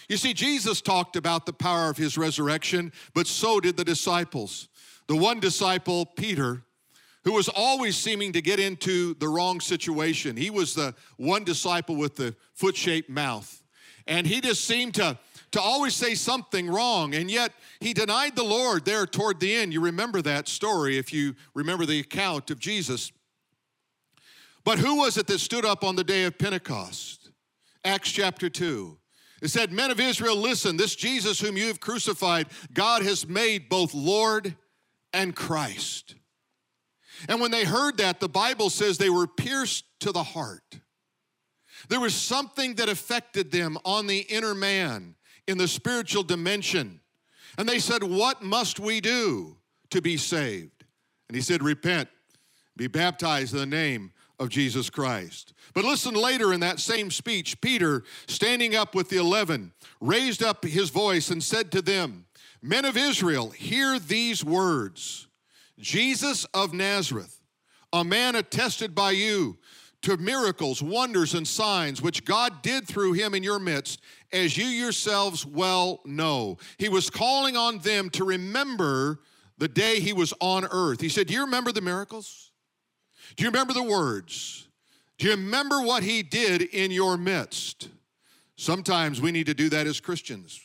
You 0.09 0.17
see, 0.17 0.33
Jesus 0.33 0.81
talked 0.81 1.15
about 1.15 1.45
the 1.45 1.53
power 1.53 1.89
of 1.89 1.97
his 1.97 2.17
resurrection, 2.17 2.91
but 3.13 3.25
so 3.25 3.59
did 3.59 3.77
the 3.77 3.85
disciples. 3.85 4.67
The 5.07 5.15
one 5.15 5.39
disciple, 5.39 6.05
Peter, 6.05 6.63
who 7.23 7.33
was 7.33 7.49
always 7.49 7.95
seeming 7.95 8.33
to 8.33 8.41
get 8.41 8.59
into 8.59 9.13
the 9.15 9.27
wrong 9.27 9.61
situation. 9.61 10.35
He 10.35 10.49
was 10.49 10.75
the 10.75 10.93
one 11.17 11.43
disciple 11.43 11.95
with 11.95 12.15
the 12.15 12.35
foot 12.53 12.75
shaped 12.75 13.09
mouth. 13.09 13.63
And 14.07 14.27
he 14.27 14.41
just 14.41 14.65
seemed 14.65 14.95
to, 14.95 15.17
to 15.51 15.61
always 15.61 15.95
say 15.95 16.15
something 16.15 16.67
wrong. 16.67 17.15
And 17.15 17.31
yet 17.31 17.53
he 17.79 17.93
denied 17.93 18.35
the 18.35 18.43
Lord 18.43 18.83
there 18.83 19.05
toward 19.05 19.39
the 19.39 19.55
end. 19.55 19.73
You 19.73 19.79
remember 19.79 20.21
that 20.21 20.47
story 20.47 20.97
if 20.97 21.13
you 21.13 21.35
remember 21.53 21.85
the 21.85 21.99
account 21.99 22.51
of 22.51 22.59
Jesus. 22.59 23.11
But 24.65 24.79
who 24.79 24.97
was 24.97 25.17
it 25.17 25.27
that 25.27 25.39
stood 25.39 25.65
up 25.65 25.83
on 25.83 25.95
the 25.95 26.03
day 26.03 26.25
of 26.25 26.37
Pentecost? 26.37 27.31
Acts 27.85 28.11
chapter 28.11 28.49
2. 28.49 28.97
It 29.41 29.49
said, 29.49 29.73
Men 29.73 29.91
of 29.91 29.99
Israel, 29.99 30.37
listen, 30.37 30.77
this 30.77 30.95
Jesus 30.95 31.39
whom 31.39 31.57
you 31.57 31.67
have 31.67 31.81
crucified, 31.81 32.47
God 32.73 33.01
has 33.03 33.27
made 33.27 33.67
both 33.67 33.93
Lord 33.93 34.55
and 35.13 35.35
Christ. 35.35 36.15
And 37.27 37.39
when 37.39 37.51
they 37.51 37.63
heard 37.63 37.97
that, 37.97 38.19
the 38.19 38.29
Bible 38.29 38.69
says 38.69 38.97
they 38.97 39.09
were 39.09 39.27
pierced 39.27 39.85
to 40.01 40.11
the 40.11 40.23
heart. 40.23 40.79
There 41.89 41.99
was 41.99 42.15
something 42.15 42.75
that 42.75 42.89
affected 42.89 43.51
them 43.51 43.77
on 43.83 44.07
the 44.07 44.19
inner 44.19 44.55
man 44.55 45.15
in 45.47 45.57
the 45.57 45.67
spiritual 45.67 46.23
dimension. 46.23 47.01
And 47.57 47.67
they 47.67 47.79
said, 47.79 48.03
What 48.03 48.41
must 48.41 48.79
we 48.79 49.01
do 49.01 49.57
to 49.91 50.01
be 50.01 50.17
saved? 50.17 50.85
And 51.27 51.35
he 51.35 51.41
said, 51.41 51.61
Repent, 51.61 52.09
be 52.75 52.87
baptized 52.87 53.53
in 53.53 53.59
the 53.59 53.65
name 53.65 54.13
of 54.39 54.49
Jesus 54.49 54.89
Christ. 54.89 55.53
But 55.73 55.85
listen 55.85 56.15
later 56.15 56.53
in 56.53 56.59
that 56.61 56.79
same 56.79 57.11
speech, 57.11 57.59
Peter, 57.61 58.03
standing 58.27 58.75
up 58.75 58.95
with 58.95 59.09
the 59.09 59.17
eleven, 59.17 59.73
raised 60.01 60.43
up 60.43 60.63
his 60.63 60.89
voice 60.89 61.29
and 61.29 61.43
said 61.43 61.71
to 61.71 61.81
them, 61.81 62.25
Men 62.61 62.85
of 62.85 62.97
Israel, 62.97 63.49
hear 63.49 63.99
these 63.99 64.43
words. 64.43 65.27
Jesus 65.79 66.45
of 66.53 66.73
Nazareth, 66.73 67.39
a 67.91 68.03
man 68.03 68.35
attested 68.35 68.93
by 68.93 69.11
you 69.11 69.57
to 70.03 70.17
miracles, 70.17 70.81
wonders, 70.81 71.33
and 71.33 71.47
signs 71.47 72.01
which 72.01 72.25
God 72.25 72.61
did 72.61 72.87
through 72.87 73.13
him 73.13 73.33
in 73.33 73.41
your 73.41 73.59
midst, 73.59 74.01
as 74.31 74.57
you 74.57 74.65
yourselves 74.65 75.45
well 75.45 76.01
know. 76.05 76.57
He 76.77 76.89
was 76.89 77.09
calling 77.09 77.55
on 77.55 77.79
them 77.79 78.09
to 78.11 78.25
remember 78.25 79.21
the 79.57 79.67
day 79.67 79.99
he 79.99 80.13
was 80.13 80.33
on 80.41 80.65
earth. 80.65 80.99
He 80.99 81.09
said, 81.09 81.27
Do 81.27 81.33
you 81.33 81.41
remember 81.41 81.71
the 81.71 81.81
miracles? 81.81 82.51
Do 83.35 83.43
you 83.43 83.49
remember 83.49 83.73
the 83.73 83.83
words? 83.83 84.67
Do 85.17 85.27
you 85.27 85.31
remember 85.31 85.81
what 85.81 86.03
he 86.03 86.21
did 86.21 86.61
in 86.61 86.91
your 86.91 87.17
midst? 87.17 87.89
Sometimes 88.57 89.21
we 89.21 89.31
need 89.31 89.45
to 89.45 89.53
do 89.53 89.69
that 89.69 89.87
as 89.87 89.99
Christians. 89.99 90.59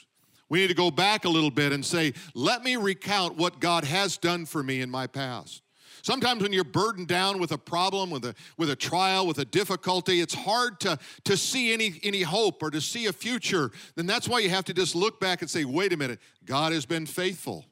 We 0.49 0.61
need 0.61 0.69
to 0.69 0.75
go 0.75 0.91
back 0.91 1.25
a 1.25 1.29
little 1.29 1.51
bit 1.51 1.73
and 1.73 1.85
say, 1.85 2.15
let 2.35 2.63
me 2.63 2.77
recount 2.77 3.37
what 3.37 3.61
God 3.61 3.85
has 3.85 4.17
done 4.17 4.47
for 4.47 4.63
me 4.63 4.81
in 4.81 4.91
my 4.91 5.07
past. 5.07 5.63
Sometimes 6.03 6.43
when 6.43 6.53
you're 6.53 6.65
burdened 6.65 7.09
down 7.09 7.39
with 7.39 7.53
a 7.53 7.59
problem, 7.59 8.11
with 8.11 8.25
a, 8.25 8.35
with 8.57 8.71
a 8.71 8.77
trial, 8.77 9.27
with 9.27 9.39
a 9.39 9.45
difficulty, 9.45 10.21
it's 10.21 10.33
hard 10.33 10.81
to, 10.81 10.99
to 11.25 11.37
see 11.37 11.73
any, 11.73 12.01
any 12.03 12.23
hope 12.23 12.63
or 12.63 12.71
to 12.71 12.81
see 12.81 13.07
a 13.07 13.13
future. 13.13 13.71
Then 13.95 14.07
that's 14.07 14.29
why 14.29 14.39
you 14.39 14.49
have 14.49 14.65
to 14.67 14.75
just 14.75 14.95
look 14.95 15.21
back 15.21 15.43
and 15.43 15.51
say, 15.51 15.65
wait 15.65 15.93
a 15.93 15.97
minute, 15.97 16.21
God 16.45 16.73
has 16.73 16.87
been 16.87 17.05
faithful. 17.05 17.67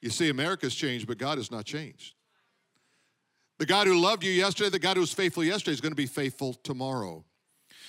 You 0.00 0.10
see, 0.10 0.28
America's 0.28 0.74
changed, 0.74 1.06
but 1.06 1.18
God 1.18 1.38
has 1.38 1.50
not 1.50 1.64
changed. 1.64 2.14
The 3.58 3.66
God 3.66 3.86
who 3.86 3.98
loved 3.98 4.22
you 4.22 4.30
yesterday, 4.30 4.68
the 4.68 4.78
God 4.78 4.96
who 4.96 5.00
was 5.00 5.12
faithful 5.12 5.42
yesterday, 5.42 5.72
is 5.72 5.80
going 5.80 5.92
to 5.92 5.96
be 5.96 6.06
faithful 6.06 6.54
tomorrow. 6.54 7.24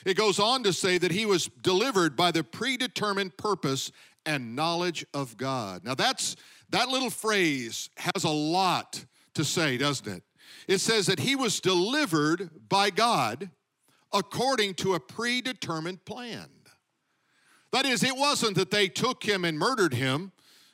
It 0.06 0.16
goes 0.16 0.40
on 0.40 0.64
to 0.64 0.74
say 0.74 0.98
that 0.98 1.12
he 1.12 1.26
was 1.26 1.50
delivered 1.62 2.16
by 2.16 2.32
the 2.32 2.44
predetermined 2.44 3.38
purpose 3.38 3.92
and 4.26 4.56
knowledge 4.56 5.06
of 5.14 5.38
God. 5.38 5.84
Now 5.84 5.96
that's 5.96 6.36
that 6.70 6.90
little 6.90 7.12
phrase 7.12 7.90
has 7.98 8.24
a 8.24 8.30
lot 8.30 9.06
to 9.36 9.44
say, 9.44 9.78
doesn't 9.78 10.08
it? 10.08 10.24
it 10.68 10.80
says 10.80 11.06
that 11.08 11.20
he 11.20 11.36
was 11.36 11.60
delivered 11.60 12.50
by 12.70 12.90
God 12.90 13.50
according 14.14 14.74
to 14.76 14.94
a 14.94 15.00
predetermined 15.00 16.06
plan. 16.06 16.48
That 17.72 17.86
is, 17.86 18.04
it 18.04 18.16
wasn't 18.16 18.56
that 18.56 18.72
they 18.72 18.88
took 18.88 19.24
him 19.24 19.44
and 19.44 19.60
murdered 19.60 19.94
him 19.94 20.32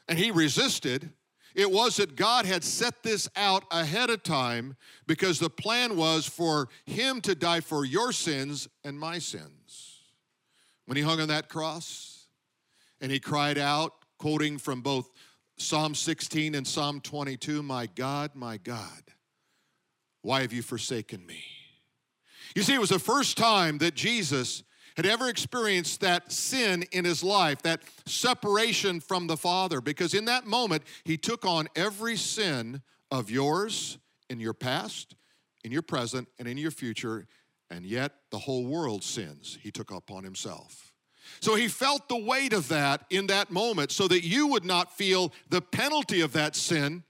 and 0.08 0.20
he 0.20 0.32
resisted. 0.32 1.12
It 1.56 1.70
was 1.70 1.98
that 1.98 2.16
God 2.16 2.46
had 2.46 2.64
set 2.64 3.04
this 3.04 3.30
out 3.36 3.66
ahead 3.72 4.10
of 4.10 4.24
time 4.24 4.76
because 5.08 5.40
the 5.40 5.50
plan 5.50 5.98
was 5.98 6.26
for 6.26 6.70
him 6.86 7.22
to 7.22 7.36
die 7.36 7.60
for 7.60 7.86
your 7.86 8.12
sins 8.12 8.68
and 8.84 9.00
my 9.00 9.20
sins. 9.20 10.00
When 10.86 10.98
he 10.98 11.04
hung 11.04 11.20
on 11.20 11.28
that 11.28 11.50
cross 11.50 12.28
and 13.00 13.12
he 13.12 13.20
cried 13.20 13.58
out, 13.58 13.94
quoting 14.18 14.58
from 14.58 14.82
both 14.82 15.10
Psalm 15.58 15.96
16 15.96 16.56
and 16.56 16.66
Psalm 16.66 17.02
22 17.02 17.64
My 17.64 17.88
God, 17.88 18.32
my 18.36 18.58
God, 18.58 19.02
why 20.22 20.42
have 20.42 20.54
you 20.54 20.62
forsaken 20.62 21.26
me? 21.26 21.44
You 22.56 22.64
see, 22.64 22.74
it 22.74 22.82
was 22.82 22.90
the 22.90 23.00
first 23.00 23.38
time 23.38 23.78
that 23.80 23.96
Jesus 23.96 24.64
had 24.98 25.06
ever 25.06 25.30
experienced 25.30 26.02
that 26.02 26.32
sin 26.32 26.84
in 26.92 27.06
his 27.06 27.24
life, 27.24 27.62
that 27.62 27.82
separation 28.06 29.00
from 29.00 29.28
the 29.28 29.38
Father, 29.38 29.82
because 29.82 30.14
in 30.14 30.26
that 30.26 30.46
moment, 30.46 30.84
he 31.04 31.18
took 31.18 31.46
on 31.46 31.68
every 31.76 32.18
sin 32.18 32.82
of 33.10 33.30
yours 33.30 33.98
in 34.30 34.40
your 34.40 34.54
past, 34.54 35.16
in 35.64 35.72
your 35.72 35.82
present, 35.82 36.28
and 36.40 36.48
in 36.48 36.58
your 36.58 36.72
future, 36.72 37.28
and 37.70 37.86
yet 37.86 38.14
the 38.32 38.40
whole 38.40 38.66
world 38.66 39.04
sins 39.04 39.58
he 39.62 39.72
took 39.72 39.92
upon 39.92 40.24
himself. 40.24 40.94
So 41.40 41.56
he 41.56 41.68
felt 41.68 42.10
the 42.10 42.18
weight 42.18 42.54
of 42.54 42.68
that 42.70 43.06
in 43.10 43.28
that 43.28 43.52
moment 43.52 43.92
so 43.92 44.08
that 44.08 44.24
you 44.24 44.48
would 44.48 44.66
not 44.66 44.96
feel 44.96 45.32
the 45.50 45.62
penalty 45.62 46.22
of 46.22 46.34
that 46.34 46.56
sin 46.56 47.04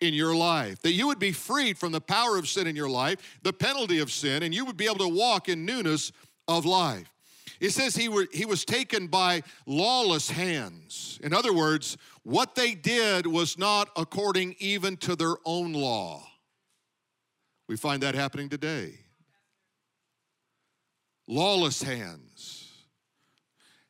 in 0.00 0.14
your 0.14 0.34
life, 0.34 0.80
that 0.82 0.92
you 0.92 1.06
would 1.06 1.18
be 1.18 1.32
freed 1.32 1.76
from 1.76 1.92
the 1.92 2.00
power 2.00 2.36
of 2.36 2.48
sin 2.48 2.66
in 2.66 2.76
your 2.76 2.88
life, 2.88 3.38
the 3.42 3.52
penalty 3.52 3.98
of 3.98 4.10
sin, 4.10 4.42
and 4.42 4.54
you 4.54 4.64
would 4.64 4.76
be 4.76 4.86
able 4.86 4.98
to 4.98 5.08
walk 5.08 5.48
in 5.48 5.64
newness 5.64 6.12
of 6.46 6.64
life. 6.64 7.12
It 7.60 7.70
says 7.70 7.96
he, 7.96 8.08
were, 8.08 8.26
he 8.32 8.44
was 8.44 8.64
taken 8.64 9.08
by 9.08 9.42
lawless 9.66 10.30
hands. 10.30 11.18
In 11.22 11.32
other 11.32 11.52
words, 11.52 11.96
what 12.22 12.54
they 12.54 12.74
did 12.74 13.26
was 13.26 13.58
not 13.58 13.88
according 13.96 14.54
even 14.58 14.96
to 14.98 15.16
their 15.16 15.34
own 15.44 15.72
law. 15.72 16.24
We 17.68 17.76
find 17.76 18.02
that 18.02 18.14
happening 18.14 18.48
today. 18.48 18.94
Lawless 21.26 21.82
hands 21.82 22.86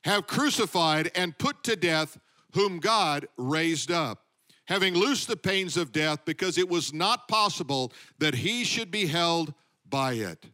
have 0.04 0.26
crucified 0.26 1.10
and 1.14 1.36
put 1.36 1.62
to 1.64 1.76
death 1.76 2.18
whom 2.54 2.80
God 2.80 3.28
raised 3.36 3.90
up 3.90 4.24
having 4.68 4.92
loosed 4.92 5.28
the 5.28 5.36
pains 5.36 5.78
of 5.78 5.92
death, 5.92 6.20
because 6.26 6.58
it 6.58 6.68
was 6.68 6.92
not 6.92 7.26
possible 7.26 7.90
that 8.18 8.34
he 8.34 8.64
should 8.64 8.90
be 8.90 9.06
held 9.06 9.54
by 9.88 10.12
it. 10.12 10.44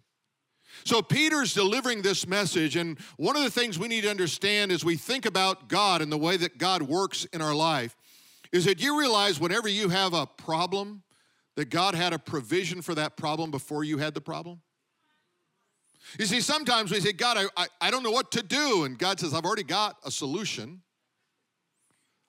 So 0.84 1.00
Peter's 1.00 1.54
delivering 1.54 2.02
this 2.02 2.26
message, 2.26 2.76
and 2.76 2.98
one 3.16 3.36
of 3.36 3.42
the 3.42 3.50
things 3.50 3.78
we 3.78 3.88
need 3.88 4.02
to 4.02 4.10
understand 4.10 4.70
as 4.70 4.84
we 4.84 4.96
think 4.96 5.24
about 5.24 5.68
God 5.68 6.02
and 6.02 6.12
the 6.12 6.18
way 6.18 6.36
that 6.36 6.58
God 6.58 6.82
works 6.82 7.24
in 7.26 7.40
our 7.40 7.54
life 7.54 7.96
is 8.52 8.66
that 8.66 8.82
you 8.82 8.98
realize 8.98 9.40
whenever 9.40 9.66
you 9.66 9.88
have 9.88 10.12
a 10.12 10.26
problem, 10.26 11.02
that 11.56 11.70
God 11.70 11.94
had 11.94 12.12
a 12.12 12.18
provision 12.18 12.82
for 12.82 12.94
that 12.94 13.16
problem 13.16 13.50
before 13.50 13.82
you 13.82 13.98
had 13.98 14.14
the 14.14 14.20
problem? 14.20 14.60
You 16.18 16.26
see, 16.26 16.40
sometimes 16.40 16.92
we 16.92 17.00
say, 17.00 17.12
God, 17.12 17.38
I, 17.38 17.62
I, 17.62 17.66
I, 17.80 17.90
don't 17.90 18.02
know 18.02 18.10
what 18.10 18.30
to 18.32 18.42
do. 18.42 18.84
And 18.84 18.98
God 18.98 19.18
says, 19.18 19.34
I've 19.34 19.44
already 19.44 19.64
got 19.64 19.96
a 20.04 20.10
solution. 20.10 20.82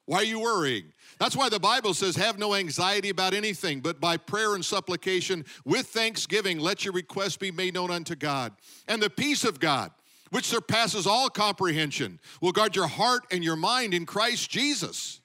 Why 0.05 0.17
are 0.17 0.23
you 0.23 0.39
worrying? 0.39 0.93
That's 1.19 1.35
why 1.35 1.49
the 1.49 1.59
Bible 1.59 1.93
says, 1.93 2.15
Have 2.15 2.37
no 2.37 2.53
anxiety 2.53 3.09
about 3.09 3.33
anything, 3.33 3.79
but 3.79 3.99
by 3.99 4.17
prayer 4.17 4.53
and 4.55 4.63
supplication 4.63 5.45
with 5.65 5.87
thanksgiving, 5.87 6.59
let 6.59 6.85
your 6.85 6.93
requests 6.93 7.37
be 7.37 7.51
made 7.51 7.73
known 7.73 7.89
unto 7.89 8.15
God. 8.15 8.53
And 8.87 9.01
the 9.01 9.09
peace 9.09 9.43
of 9.43 9.59
God, 9.59 9.91
which 10.29 10.45
surpasses 10.45 11.07
all 11.07 11.29
comprehension, 11.29 12.19
will 12.41 12.51
guard 12.51 12.75
your 12.75 12.87
heart 12.87 13.23
and 13.31 13.43
your 13.43 13.55
mind 13.55 13.93
in 13.93 14.05
Christ 14.05 14.49
Jesus. 14.49 15.21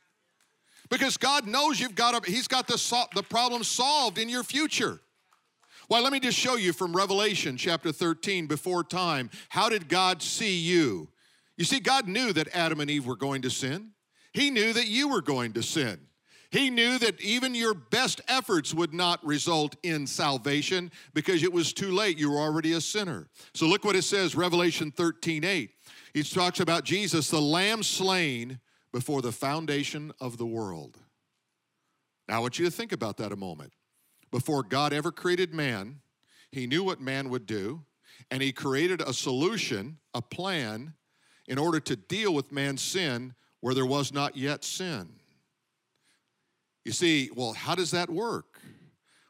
Because 0.88 1.16
God 1.16 1.46
knows 1.46 1.78
you've 1.78 1.94
got 1.94 2.26
a, 2.26 2.30
He's 2.30 2.48
got 2.48 2.66
the, 2.66 3.06
the 3.14 3.22
problem 3.22 3.62
solved 3.62 4.18
in 4.18 4.28
your 4.28 4.42
future. 4.42 5.00
Why, 5.88 6.00
let 6.00 6.12
me 6.12 6.20
just 6.20 6.38
show 6.38 6.54
you 6.54 6.72
from 6.72 6.94
Revelation 6.96 7.56
chapter 7.56 7.90
13, 7.90 8.46
before 8.46 8.84
time. 8.84 9.28
How 9.48 9.68
did 9.68 9.88
God 9.88 10.22
see 10.22 10.56
you? 10.56 11.08
You 11.56 11.64
see, 11.64 11.80
God 11.80 12.06
knew 12.06 12.32
that 12.32 12.48
Adam 12.54 12.80
and 12.80 12.88
Eve 12.88 13.06
were 13.06 13.16
going 13.16 13.42
to 13.42 13.50
sin. 13.50 13.90
He 14.32 14.50
knew 14.50 14.72
that 14.72 14.86
you 14.86 15.08
were 15.08 15.22
going 15.22 15.52
to 15.54 15.62
sin. 15.62 15.98
He 16.50 16.68
knew 16.68 16.98
that 16.98 17.20
even 17.20 17.54
your 17.54 17.74
best 17.74 18.20
efforts 18.26 18.74
would 18.74 18.92
not 18.92 19.24
result 19.24 19.76
in 19.84 20.06
salvation 20.06 20.90
because 21.14 21.44
it 21.44 21.52
was 21.52 21.72
too 21.72 21.92
late. 21.92 22.18
You 22.18 22.32
were 22.32 22.40
already 22.40 22.72
a 22.72 22.80
sinner. 22.80 23.28
So 23.54 23.66
look 23.66 23.84
what 23.84 23.94
it 23.94 24.02
says, 24.02 24.34
Revelation 24.34 24.90
13 24.90 25.44
8. 25.44 25.70
He 26.12 26.22
talks 26.24 26.58
about 26.58 26.84
Jesus, 26.84 27.30
the 27.30 27.40
lamb 27.40 27.84
slain 27.84 28.58
before 28.92 29.22
the 29.22 29.30
foundation 29.30 30.12
of 30.20 30.38
the 30.38 30.46
world. 30.46 30.98
Now, 32.28 32.36
I 32.36 32.38
want 32.40 32.58
you 32.58 32.64
to 32.64 32.70
think 32.70 32.90
about 32.90 33.16
that 33.18 33.30
a 33.32 33.36
moment. 33.36 33.72
Before 34.32 34.64
God 34.64 34.92
ever 34.92 35.12
created 35.12 35.54
man, 35.54 36.00
he 36.50 36.66
knew 36.66 36.82
what 36.82 37.00
man 37.00 37.28
would 37.30 37.46
do, 37.46 37.82
and 38.30 38.42
he 38.42 38.52
created 38.52 39.00
a 39.00 39.12
solution, 39.12 39.98
a 40.14 40.22
plan, 40.22 40.94
in 41.46 41.58
order 41.58 41.80
to 41.80 41.96
deal 41.96 42.34
with 42.34 42.52
man's 42.52 42.82
sin 42.82 43.34
where 43.60 43.74
there 43.74 43.86
was 43.86 44.12
not 44.12 44.36
yet 44.36 44.64
sin. 44.64 45.08
You 46.84 46.92
see, 46.92 47.30
well, 47.34 47.52
how 47.52 47.74
does 47.74 47.90
that 47.90 48.08
work? 48.08 48.60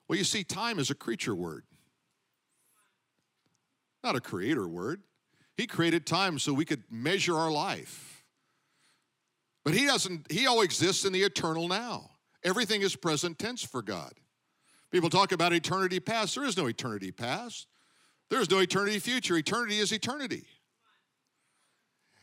Well, 0.08 0.18
you 0.18 0.24
see, 0.24 0.44
time 0.44 0.78
is 0.78 0.90
a 0.90 0.94
creature 0.94 1.34
word, 1.34 1.64
not 4.02 4.16
a 4.16 4.20
creator 4.20 4.66
word. 4.66 5.02
He 5.56 5.66
created 5.66 6.06
time 6.06 6.38
so 6.38 6.52
we 6.52 6.64
could 6.64 6.84
measure 6.90 7.36
our 7.36 7.50
life. 7.50 8.24
But 9.64 9.74
he 9.74 9.84
doesn't, 9.84 10.30
he 10.32 10.46
all 10.46 10.62
exists 10.62 11.04
in 11.04 11.12
the 11.12 11.22
eternal 11.22 11.68
now. 11.68 12.10
Everything 12.42 12.80
is 12.80 12.96
present 12.96 13.38
tense 13.38 13.62
for 13.62 13.82
God. 13.82 14.12
People 14.90 15.10
talk 15.10 15.32
about 15.32 15.52
eternity 15.52 16.00
past. 16.00 16.34
There 16.34 16.44
is 16.44 16.56
no 16.56 16.66
eternity 16.66 17.12
past. 17.12 17.66
There 18.30 18.40
is 18.40 18.50
no 18.50 18.58
eternity 18.58 18.98
future. 18.98 19.36
Eternity 19.36 19.78
is 19.78 19.92
eternity. 19.92 20.44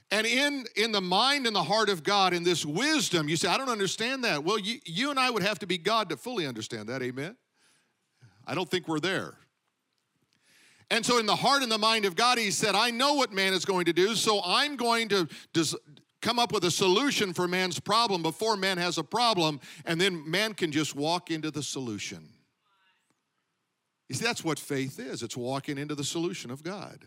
And 0.10 0.26
in, 0.26 0.66
in 0.76 0.94
the 0.94 1.02
mind 1.02 1.48
and 1.48 1.56
the 1.56 1.64
heart 1.64 1.90
of 1.90 2.04
God, 2.04 2.34
in 2.34 2.44
this 2.44 2.66
wisdom, 2.66 3.28
you 3.28 3.36
say, 3.36 3.50
I 3.50 3.58
don't 3.58 3.70
understand 3.70 4.24
that. 4.24 4.44
Well, 4.44 4.58
you, 4.58 4.80
you 4.86 5.10
and 5.10 5.20
I 5.20 5.30
would 5.30 5.44
have 5.44 5.60
to 5.60 5.68
be 5.68 5.78
God 5.78 6.10
to 6.10 6.18
fully 6.18 6.48
understand 6.48 6.88
that, 6.88 7.02
amen? 7.02 7.36
I 8.46 8.56
don't 8.56 8.70
think 8.70 8.88
we're 8.88 9.02
there. 9.02 9.34
And 10.90 11.06
so, 11.06 11.20
in 11.20 11.26
the 11.26 11.36
heart 11.36 11.64
and 11.64 11.72
the 11.72 11.78
mind 11.78 12.06
of 12.06 12.16
God, 12.16 12.38
He 12.38 12.52
said, 12.52 12.74
I 12.74 12.92
know 12.92 13.16
what 13.16 13.34
man 13.34 13.52
is 13.52 13.66
going 13.66 13.86
to 13.86 13.94
do, 13.94 14.16
so 14.16 14.40
I'm 14.46 14.78
going 14.78 15.10
to 15.10 15.28
des- 15.52 15.78
come 16.22 16.40
up 16.40 16.54
with 16.54 16.64
a 16.64 16.72
solution 16.72 17.34
for 17.34 17.46
man's 17.46 17.78
problem 17.78 18.24
before 18.24 18.56
man 18.56 18.78
has 18.78 18.98
a 18.98 19.04
problem, 19.04 19.60
and 19.86 20.00
then 20.00 20.30
man 20.30 20.54
can 20.54 20.72
just 20.72 20.96
walk 20.96 21.30
into 21.30 21.52
the 21.52 21.62
solution. 21.62 22.30
You 24.08 24.16
see, 24.16 24.24
that's 24.24 24.46
what 24.46 24.58
faith 24.58 25.00
is 25.00 25.22
it's 25.24 25.36
walking 25.36 25.78
into 25.78 25.96
the 25.96 26.06
solution 26.06 26.50
of 26.50 26.64
God. 26.64 27.00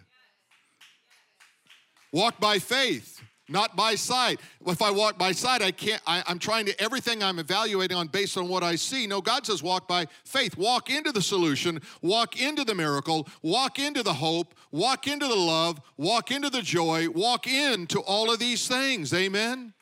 Walk 2.13 2.41
by 2.41 2.59
faith, 2.59 3.23
not 3.49 3.77
by 3.77 3.95
sight. 3.95 4.41
If 4.67 4.83
I 4.83 4.91
walk 4.91 5.19
by 5.19 5.33
sight, 5.33 5.63
I 5.63 5.71
can't, 5.71 6.03
I, 6.07 6.25
am 6.27 6.39
trying 6.39 6.67
to, 6.67 6.81
everything 6.81 7.23
I'm 7.23 7.39
evaluating 7.39 7.97
on 7.97 8.09
based 8.09 8.37
on 8.37 8.49
what 8.49 8.63
I 8.63 8.75
see. 8.77 9.07
No, 9.07 9.21
God 9.21 9.47
says 9.47 9.63
walk 9.63 9.87
by 9.87 10.07
faith. 10.25 10.57
Walk 10.57 10.91
into 10.91 11.13
the 11.13 11.23
solution, 11.23 11.81
walk 12.03 12.41
into 12.41 12.65
the 12.65 12.75
miracle, 12.75 13.29
walk 13.43 13.79
into 13.79 14.03
the 14.03 14.15
hope, 14.15 14.55
walk 14.73 15.07
into 15.07 15.29
the 15.29 15.37
love, 15.37 15.81
walk 15.97 16.31
into 16.31 16.51
the 16.51 16.63
joy, 16.63 17.09
walk 17.09 17.47
into 17.47 18.01
all 18.01 18.33
of 18.33 18.39
these 18.39 18.67
things. 18.67 19.15
Amen? 19.15 19.73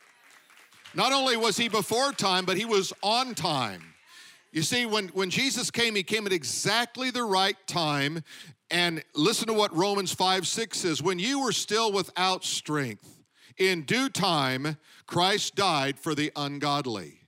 Not 0.95 1.13
only 1.13 1.37
was 1.37 1.57
he 1.57 1.69
before 1.69 2.13
time, 2.13 2.45
but 2.45 2.57
he 2.57 2.65
was 2.65 2.93
on 3.03 3.35
time. 3.35 3.83
You 4.53 4.63
see, 4.63 4.87
when, 4.87 5.09
when 5.09 5.31
Jesus 5.31 5.71
came, 5.71 5.95
he 5.95 6.03
came 6.03 6.27
at 6.27 6.33
exactly 6.33 7.11
the 7.11 7.25
right 7.25 7.57
time 7.67 8.23
and 8.71 9.03
listen 9.15 9.47
to 9.49 9.53
what 9.53 9.75
Romans 9.77 10.13
5 10.13 10.47
6 10.47 10.79
says 10.79 11.03
when 11.03 11.19
you 11.19 11.43
were 11.43 11.53
still 11.53 11.93
without 11.93 12.45
strength, 12.45 13.23
in 13.59 13.83
due 13.83 14.09
time, 14.09 14.77
Christ 15.07 15.55
died 15.55 15.99
for 15.99 16.15
the 16.15 16.31
ungodly. 16.37 17.19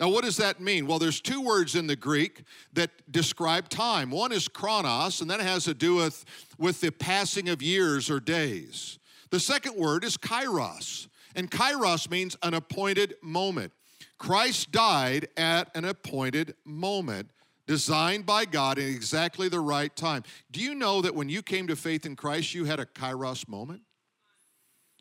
Now, 0.00 0.08
what 0.08 0.24
does 0.24 0.38
that 0.38 0.60
mean? 0.60 0.88
Well, 0.88 0.98
there's 0.98 1.20
two 1.20 1.40
words 1.40 1.76
in 1.76 1.86
the 1.86 1.94
Greek 1.94 2.42
that 2.72 2.90
describe 3.10 3.68
time. 3.68 4.10
One 4.10 4.32
is 4.32 4.48
chronos, 4.48 5.20
and 5.20 5.30
that 5.30 5.40
has 5.40 5.64
to 5.64 5.74
do 5.74 5.94
with, 5.94 6.24
with 6.58 6.80
the 6.80 6.90
passing 6.90 7.48
of 7.48 7.62
years 7.62 8.10
or 8.10 8.18
days. 8.18 8.98
The 9.30 9.38
second 9.38 9.76
word 9.76 10.02
is 10.02 10.16
kairos, 10.16 11.06
and 11.36 11.48
kairos 11.48 12.10
means 12.10 12.36
an 12.42 12.54
appointed 12.54 13.14
moment. 13.22 13.72
Christ 14.18 14.70
died 14.70 15.28
at 15.36 15.74
an 15.74 15.84
appointed 15.84 16.54
moment 16.64 17.30
designed 17.66 18.26
by 18.26 18.44
God 18.44 18.78
in 18.78 18.88
exactly 18.88 19.48
the 19.48 19.60
right 19.60 19.94
time. 19.94 20.22
Do 20.50 20.60
you 20.60 20.74
know 20.74 21.00
that 21.02 21.14
when 21.14 21.28
you 21.28 21.42
came 21.42 21.66
to 21.68 21.76
faith 21.76 22.04
in 22.04 22.16
Christ, 22.16 22.54
you 22.54 22.64
had 22.64 22.80
a 22.80 22.86
kairos 22.86 23.48
moment? 23.48 23.82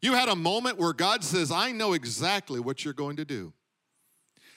You 0.01 0.13
had 0.13 0.29
a 0.29 0.35
moment 0.35 0.79
where 0.79 0.93
God 0.93 1.23
says, 1.23 1.51
I 1.51 1.71
know 1.71 1.93
exactly 1.93 2.59
what 2.59 2.83
you're 2.83 2.93
going 2.93 3.17
to 3.17 3.25
do. 3.25 3.53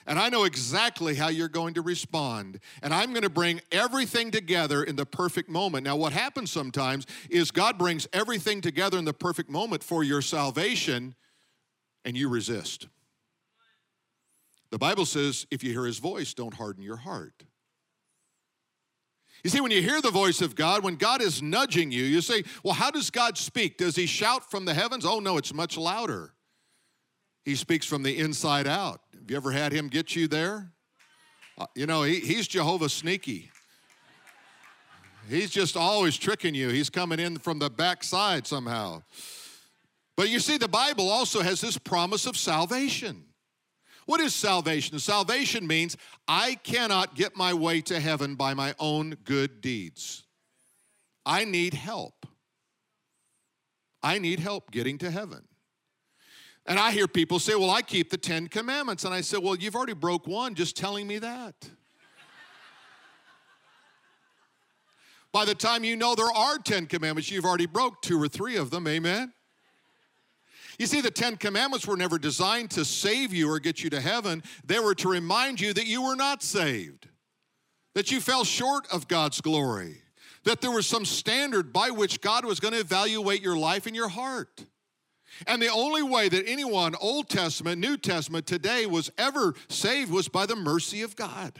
And 0.07 0.19
I 0.19 0.29
know 0.29 0.43
exactly 0.43 1.15
how 1.15 1.29
you're 1.29 1.47
going 1.47 1.73
to 1.75 1.81
respond. 1.81 2.59
And 2.83 2.93
I'm 2.93 3.09
going 3.09 3.23
to 3.23 3.29
bring 3.29 3.61
everything 3.71 4.29
together 4.29 4.83
in 4.83 4.95
the 4.95 5.05
perfect 5.05 5.49
moment. 5.49 5.83
Now, 5.83 5.95
what 5.95 6.13
happens 6.13 6.51
sometimes 6.51 7.07
is 7.29 7.49
God 7.49 7.77
brings 7.77 8.07
everything 8.13 8.61
together 8.61 8.99
in 8.99 9.05
the 9.05 9.13
perfect 9.13 9.49
moment 9.49 9.83
for 9.83 10.03
your 10.03 10.21
salvation, 10.21 11.15
and 12.03 12.15
you 12.15 12.29
resist. 12.29 12.87
The 14.75 14.79
Bible 14.79 15.05
says 15.05 15.47
if 15.51 15.63
you 15.63 15.71
hear 15.71 15.85
his 15.85 15.99
voice, 15.99 16.33
don't 16.33 16.53
harden 16.53 16.83
your 16.83 16.97
heart. 16.97 17.45
You 19.41 19.49
see, 19.49 19.61
when 19.61 19.71
you 19.71 19.81
hear 19.81 20.01
the 20.01 20.11
voice 20.11 20.41
of 20.41 20.53
God, 20.53 20.83
when 20.83 20.97
God 20.97 21.21
is 21.21 21.41
nudging 21.41 21.93
you, 21.93 22.03
you 22.03 22.19
say, 22.19 22.43
Well, 22.61 22.73
how 22.73 22.91
does 22.91 23.09
God 23.09 23.37
speak? 23.37 23.77
Does 23.77 23.95
he 23.95 24.05
shout 24.05 24.51
from 24.51 24.65
the 24.65 24.73
heavens? 24.73 25.05
Oh, 25.05 25.21
no, 25.21 25.37
it's 25.37 25.53
much 25.53 25.77
louder. 25.77 26.33
He 27.45 27.55
speaks 27.55 27.85
from 27.85 28.03
the 28.03 28.17
inside 28.17 28.67
out. 28.67 28.99
Have 29.13 29.31
you 29.31 29.37
ever 29.37 29.51
had 29.51 29.71
him 29.71 29.87
get 29.87 30.13
you 30.13 30.27
there? 30.27 30.73
Uh, 31.57 31.67
you 31.73 31.85
know, 31.85 32.03
he, 32.03 32.19
he's 32.19 32.45
Jehovah 32.45 32.89
sneaky. 32.89 33.51
He's 35.29 35.51
just 35.51 35.77
always 35.77 36.17
tricking 36.17 36.53
you. 36.53 36.67
He's 36.67 36.89
coming 36.89 37.21
in 37.21 37.37
from 37.37 37.59
the 37.59 37.69
backside 37.69 38.45
somehow. 38.45 39.03
But 40.17 40.27
you 40.27 40.41
see, 40.41 40.57
the 40.57 40.67
Bible 40.67 41.09
also 41.09 41.39
has 41.39 41.61
this 41.61 41.77
promise 41.77 42.25
of 42.25 42.35
salvation. 42.35 43.23
What 44.05 44.21
is 44.21 44.35
salvation? 44.35 44.99
Salvation 44.99 45.65
means 45.65 45.97
I 46.27 46.55
cannot 46.55 47.15
get 47.15 47.35
my 47.35 47.53
way 47.53 47.81
to 47.81 47.99
heaven 47.99 48.35
by 48.35 48.53
my 48.53 48.75
own 48.79 49.17
good 49.23 49.61
deeds. 49.61 50.23
I 51.25 51.43
need 51.43 51.73
help. 51.73 52.25
I 54.03 54.19
need 54.19 54.39
help 54.39 54.69
getting 54.69 54.99
to 54.99 55.09
heaven. 55.09 55.47
And 56.67 56.79
I 56.79 56.91
hear 56.91 57.07
people 57.07 57.39
say, 57.39 57.55
Well, 57.55 57.71
I 57.71 57.81
keep 57.81 58.09
the 58.09 58.17
Ten 58.17 58.47
Commandments. 58.47 59.05
And 59.05 59.13
I 59.13 59.21
say, 59.21 59.37
Well, 59.37 59.55
you've 59.55 59.75
already 59.75 59.93
broke 59.93 60.27
one 60.27 60.53
just 60.53 60.77
telling 60.77 61.07
me 61.07 61.19
that. 61.19 61.55
By 65.31 65.43
the 65.43 65.55
time 65.55 65.83
you 65.83 65.97
know 65.97 66.15
there 66.15 66.31
are 66.31 66.57
10 66.57 66.85
commandments, 66.85 67.29
you've 67.29 67.43
already 67.43 67.65
broke 67.65 68.01
two 68.01 68.21
or 68.21 68.29
three 68.29 68.55
of 68.55 68.69
them. 68.69 68.87
Amen? 68.87 69.33
You 70.77 70.87
see, 70.87 71.01
the 71.01 71.11
Ten 71.11 71.37
Commandments 71.37 71.87
were 71.87 71.97
never 71.97 72.17
designed 72.17 72.71
to 72.71 72.83
save 72.85 73.33
you 73.33 73.49
or 73.49 73.59
get 73.59 73.83
you 73.83 73.89
to 73.91 74.01
heaven, 74.01 74.43
they 74.65 74.79
were 74.79 74.95
to 74.95 75.09
remind 75.09 75.61
you 75.61 75.73
that 75.73 75.87
you 75.87 76.03
were 76.03 76.15
not 76.15 76.43
saved, 76.43 77.07
that 77.93 78.11
you 78.11 78.19
fell 78.19 78.43
short 78.43 78.87
of 78.91 79.07
God's 79.07 79.41
glory, 79.41 80.01
that 80.43 80.61
there 80.61 80.71
was 80.71 80.87
some 80.87 81.05
standard 81.05 81.71
by 81.71 81.91
which 81.91 82.21
God 82.21 82.45
was 82.45 82.59
going 82.59 82.73
to 82.73 82.79
evaluate 82.79 83.41
your 83.41 83.57
life 83.57 83.85
and 83.85 83.95
your 83.95 84.09
heart. 84.09 84.65
And 85.47 85.61
the 85.61 85.69
only 85.69 86.01
way 86.01 86.29
that 86.29 86.47
anyone, 86.47 86.95
Old 86.95 87.29
Testament, 87.29 87.81
New 87.81 87.97
Testament, 87.97 88.47
today 88.47 88.85
was 88.85 89.11
ever 89.17 89.53
saved 89.67 90.11
was 90.11 90.27
by 90.27 90.45
the 90.45 90.55
mercy 90.55 91.01
of 91.01 91.15
God. 91.15 91.59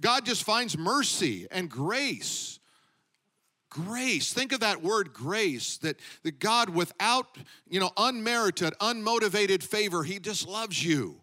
God 0.00 0.24
just 0.24 0.44
finds 0.44 0.76
mercy 0.76 1.46
and 1.50 1.70
grace 1.70 2.59
grace. 3.70 4.32
Think 4.32 4.52
of 4.52 4.60
that 4.60 4.82
word 4.82 5.12
grace 5.12 5.78
that, 5.78 5.98
that 6.24 6.38
god 6.38 6.68
without 6.70 7.38
you 7.68 7.80
know 7.80 7.90
unmerited 7.96 8.74
unmotivated 8.80 9.62
favor 9.62 10.02
he 10.02 10.18
just 10.18 10.46
loves 10.46 10.84
you. 10.84 11.20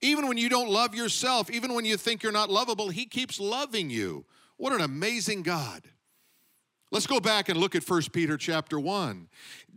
Even 0.00 0.28
when 0.28 0.36
you 0.36 0.48
don't 0.48 0.68
love 0.68 0.94
yourself 0.94 1.50
even 1.50 1.74
when 1.74 1.84
you 1.84 1.96
think 1.96 2.22
you're 2.22 2.32
not 2.32 2.50
lovable 2.50 2.90
he 2.90 3.06
keeps 3.06 3.40
loving 3.40 3.90
you. 3.90 4.24
What 4.56 4.72
an 4.72 4.82
amazing 4.82 5.42
god. 5.42 5.82
Let's 6.90 7.08
go 7.08 7.18
back 7.18 7.48
and 7.48 7.58
look 7.58 7.74
at 7.74 7.88
1 7.88 8.02
peter 8.12 8.36
chapter 8.36 8.78
1 8.78 9.28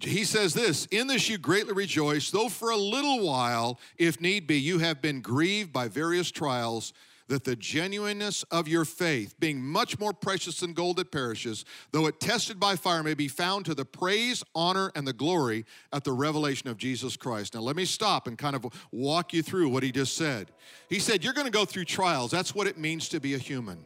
he 0.01 0.23
says 0.23 0.53
this 0.53 0.85
in 0.87 1.07
this 1.07 1.27
you 1.27 1.37
greatly 1.39 1.73
rejoice 1.73 2.29
though 2.29 2.49
for 2.49 2.69
a 2.69 2.77
little 2.77 3.25
while 3.25 3.79
if 3.97 4.21
need 4.21 4.45
be 4.45 4.59
you 4.59 4.77
have 4.77 5.01
been 5.01 5.21
grieved 5.21 5.73
by 5.73 5.87
various 5.87 6.29
trials 6.29 6.93
that 7.27 7.43
the 7.43 7.55
genuineness 7.55 8.43
of 8.51 8.67
your 8.67 8.85
faith, 8.85 9.35
being 9.39 9.61
much 9.61 9.99
more 9.99 10.13
precious 10.13 10.59
than 10.59 10.73
gold 10.73 10.97
that 10.97 11.11
perishes, 11.11 11.65
though 11.91 12.07
it 12.07 12.19
tested 12.19 12.59
by 12.59 12.75
fire, 12.75 13.03
may 13.03 13.13
be 13.13 13.27
found 13.27 13.65
to 13.65 13.75
the 13.75 13.85
praise, 13.85 14.43
honor, 14.55 14.91
and 14.95 15.05
the 15.05 15.13
glory 15.13 15.65
at 15.91 16.03
the 16.03 16.13
revelation 16.13 16.69
of 16.69 16.77
Jesus 16.77 17.17
Christ. 17.17 17.53
Now, 17.53 17.61
let 17.61 17.75
me 17.75 17.85
stop 17.85 18.27
and 18.27 18.37
kind 18.37 18.55
of 18.55 18.65
walk 18.91 19.33
you 19.33 19.43
through 19.43 19.69
what 19.69 19.83
he 19.83 19.91
just 19.91 20.15
said. 20.15 20.51
He 20.89 20.99
said, 20.99 21.23
You're 21.23 21.33
going 21.33 21.47
to 21.47 21.51
go 21.51 21.65
through 21.65 21.85
trials. 21.85 22.31
That's 22.31 22.55
what 22.55 22.67
it 22.67 22.77
means 22.77 23.09
to 23.09 23.19
be 23.19 23.33
a 23.33 23.37
human. 23.37 23.83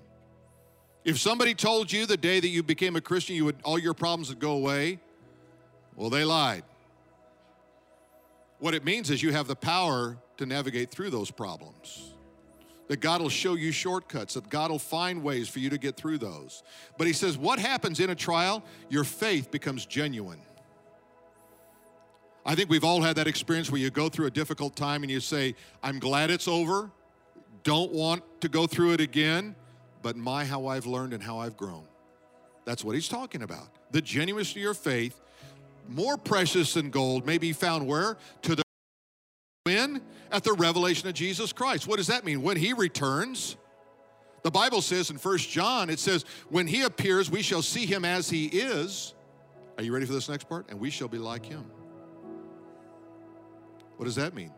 If 1.04 1.18
somebody 1.18 1.56
told 1.56 1.92
you 1.92 2.06
the 2.06 2.18
day 2.18 2.40
that 2.40 2.48
you 2.48 2.62
became 2.62 2.96
a 2.96 3.02
Christian, 3.02 3.36
you 3.36 3.46
would 3.46 3.58
all 3.64 3.80
your 3.80 3.96
problems 3.96 4.30
would 4.30 4.40
go 4.40 4.52
away, 4.52 5.00
well, 5.96 6.12
they 6.12 6.24
lied. 6.24 6.64
What 8.60 8.76
it 8.76 8.86
means 8.86 9.10
is 9.10 9.24
you 9.24 9.32
have 9.32 9.48
the 9.48 9.56
power 9.56 10.18
to 10.38 10.46
navigate 10.46 10.92
through 10.92 11.10
those 11.10 11.32
problems 11.32 12.11
that 12.92 13.00
God 13.00 13.22
will 13.22 13.30
show 13.30 13.56
you 13.56 13.72
shortcuts, 13.72 14.34
that 14.34 14.50
God 14.50 14.70
will 14.70 14.78
find 14.78 15.24
ways 15.24 15.48
for 15.48 15.60
you 15.60 15.70
to 15.70 15.78
get 15.78 15.96
through 15.96 16.18
those. 16.18 16.62
But 16.98 17.08
he 17.08 17.14
says, 17.14 17.38
what 17.38 17.58
happens 17.58 18.02
in 18.02 18.10
a 18.10 18.16
trial? 18.16 18.66
Your 18.90 19.06
faith 19.06 19.50
becomes 19.50 19.86
genuine. 19.86 20.42
I 22.46 22.54
think 22.54 22.70
we've 22.70 22.84
all 22.84 23.02
had 23.02 23.16
that 23.16 23.28
experience 23.28 23.72
where 23.72 23.80
you 23.80 23.90
go 23.92 24.10
through 24.10 24.26
a 24.26 24.30
difficult 24.30 24.76
time 24.76 25.04
and 25.04 25.10
you 25.10 25.22
say, 25.22 25.56
I'm 25.82 26.00
glad 26.00 26.32
it's 26.32 26.50
over, 26.50 26.92
don't 27.64 27.94
want 27.94 28.24
to 28.42 28.50
go 28.50 28.68
through 28.68 28.92
it 28.92 29.00
again, 29.00 29.56
but 30.02 30.18
my, 30.18 30.44
how 30.44 30.68
I've 30.68 30.86
learned 30.86 31.14
and 31.14 31.24
how 31.24 31.38
I've 31.40 31.56
grown. 31.56 31.86
That's 32.66 32.84
what 32.84 32.96
he's 32.96 33.08
talking 33.08 33.42
about. 33.42 33.70
The 33.92 34.02
genuineness 34.02 34.52
of 34.52 34.58
your 34.58 34.74
faith, 34.74 35.18
more 35.88 36.18
precious 36.18 36.74
than 36.74 36.90
gold, 36.90 37.26
may 37.26 37.38
be 37.38 37.54
found 37.54 37.88
where? 37.88 38.18
To 38.42 38.54
the 38.54 38.64
when? 39.64 40.02
At 40.32 40.44
the 40.44 40.54
revelation 40.54 41.08
of 41.08 41.14
Jesus 41.14 41.54
Christ. 41.54 41.88
What 41.88 41.98
does 41.98 42.08
that 42.08 42.26
mean? 42.26 42.42
When 42.42 42.58
he 42.58 42.74
returns, 42.74 43.58
the 44.44 44.52
Bible 44.52 44.82
says 44.82 45.10
in 45.10 45.18
First 45.18 45.50
John, 45.50 45.90
it 45.90 46.00
says, 46.00 46.26
when 46.50 46.68
he 46.68 46.82
appears, 46.82 47.30
we 47.30 47.42
shall 47.42 47.62
see 47.62 47.86
him 47.86 48.06
as 48.06 48.30
he 48.30 48.48
is. 48.48 49.14
Are 49.78 49.84
you 49.84 49.94
ready 49.94 50.06
for 50.06 50.14
this 50.14 50.30
next 50.30 50.50
part? 50.50 50.70
And 50.70 50.80
we 50.80 50.90
shall 50.90 51.08
be 51.08 51.18
like 51.18 51.46
him. 51.46 51.66
What 53.98 54.06
does 54.06 54.16
that 54.16 54.34
mean? 54.34 54.52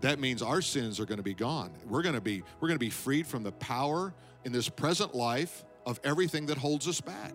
That 0.00 0.20
means 0.20 0.42
our 0.42 0.62
sins 0.62 1.00
are 1.00 1.06
going 1.06 1.18
to 1.18 1.24
be 1.24 1.34
gone. 1.34 1.72
We're 1.88 2.02
going 2.02 2.14
to 2.14 2.20
be 2.20 2.42
we're 2.60 2.68
going 2.68 2.78
to 2.78 2.84
be 2.84 2.90
freed 2.90 3.26
from 3.26 3.42
the 3.42 3.52
power 3.52 4.14
in 4.44 4.52
this 4.52 4.68
present 4.68 5.14
life 5.14 5.64
of 5.86 6.00
everything 6.04 6.46
that 6.46 6.56
holds 6.56 6.86
us 6.86 7.00
back. 7.00 7.34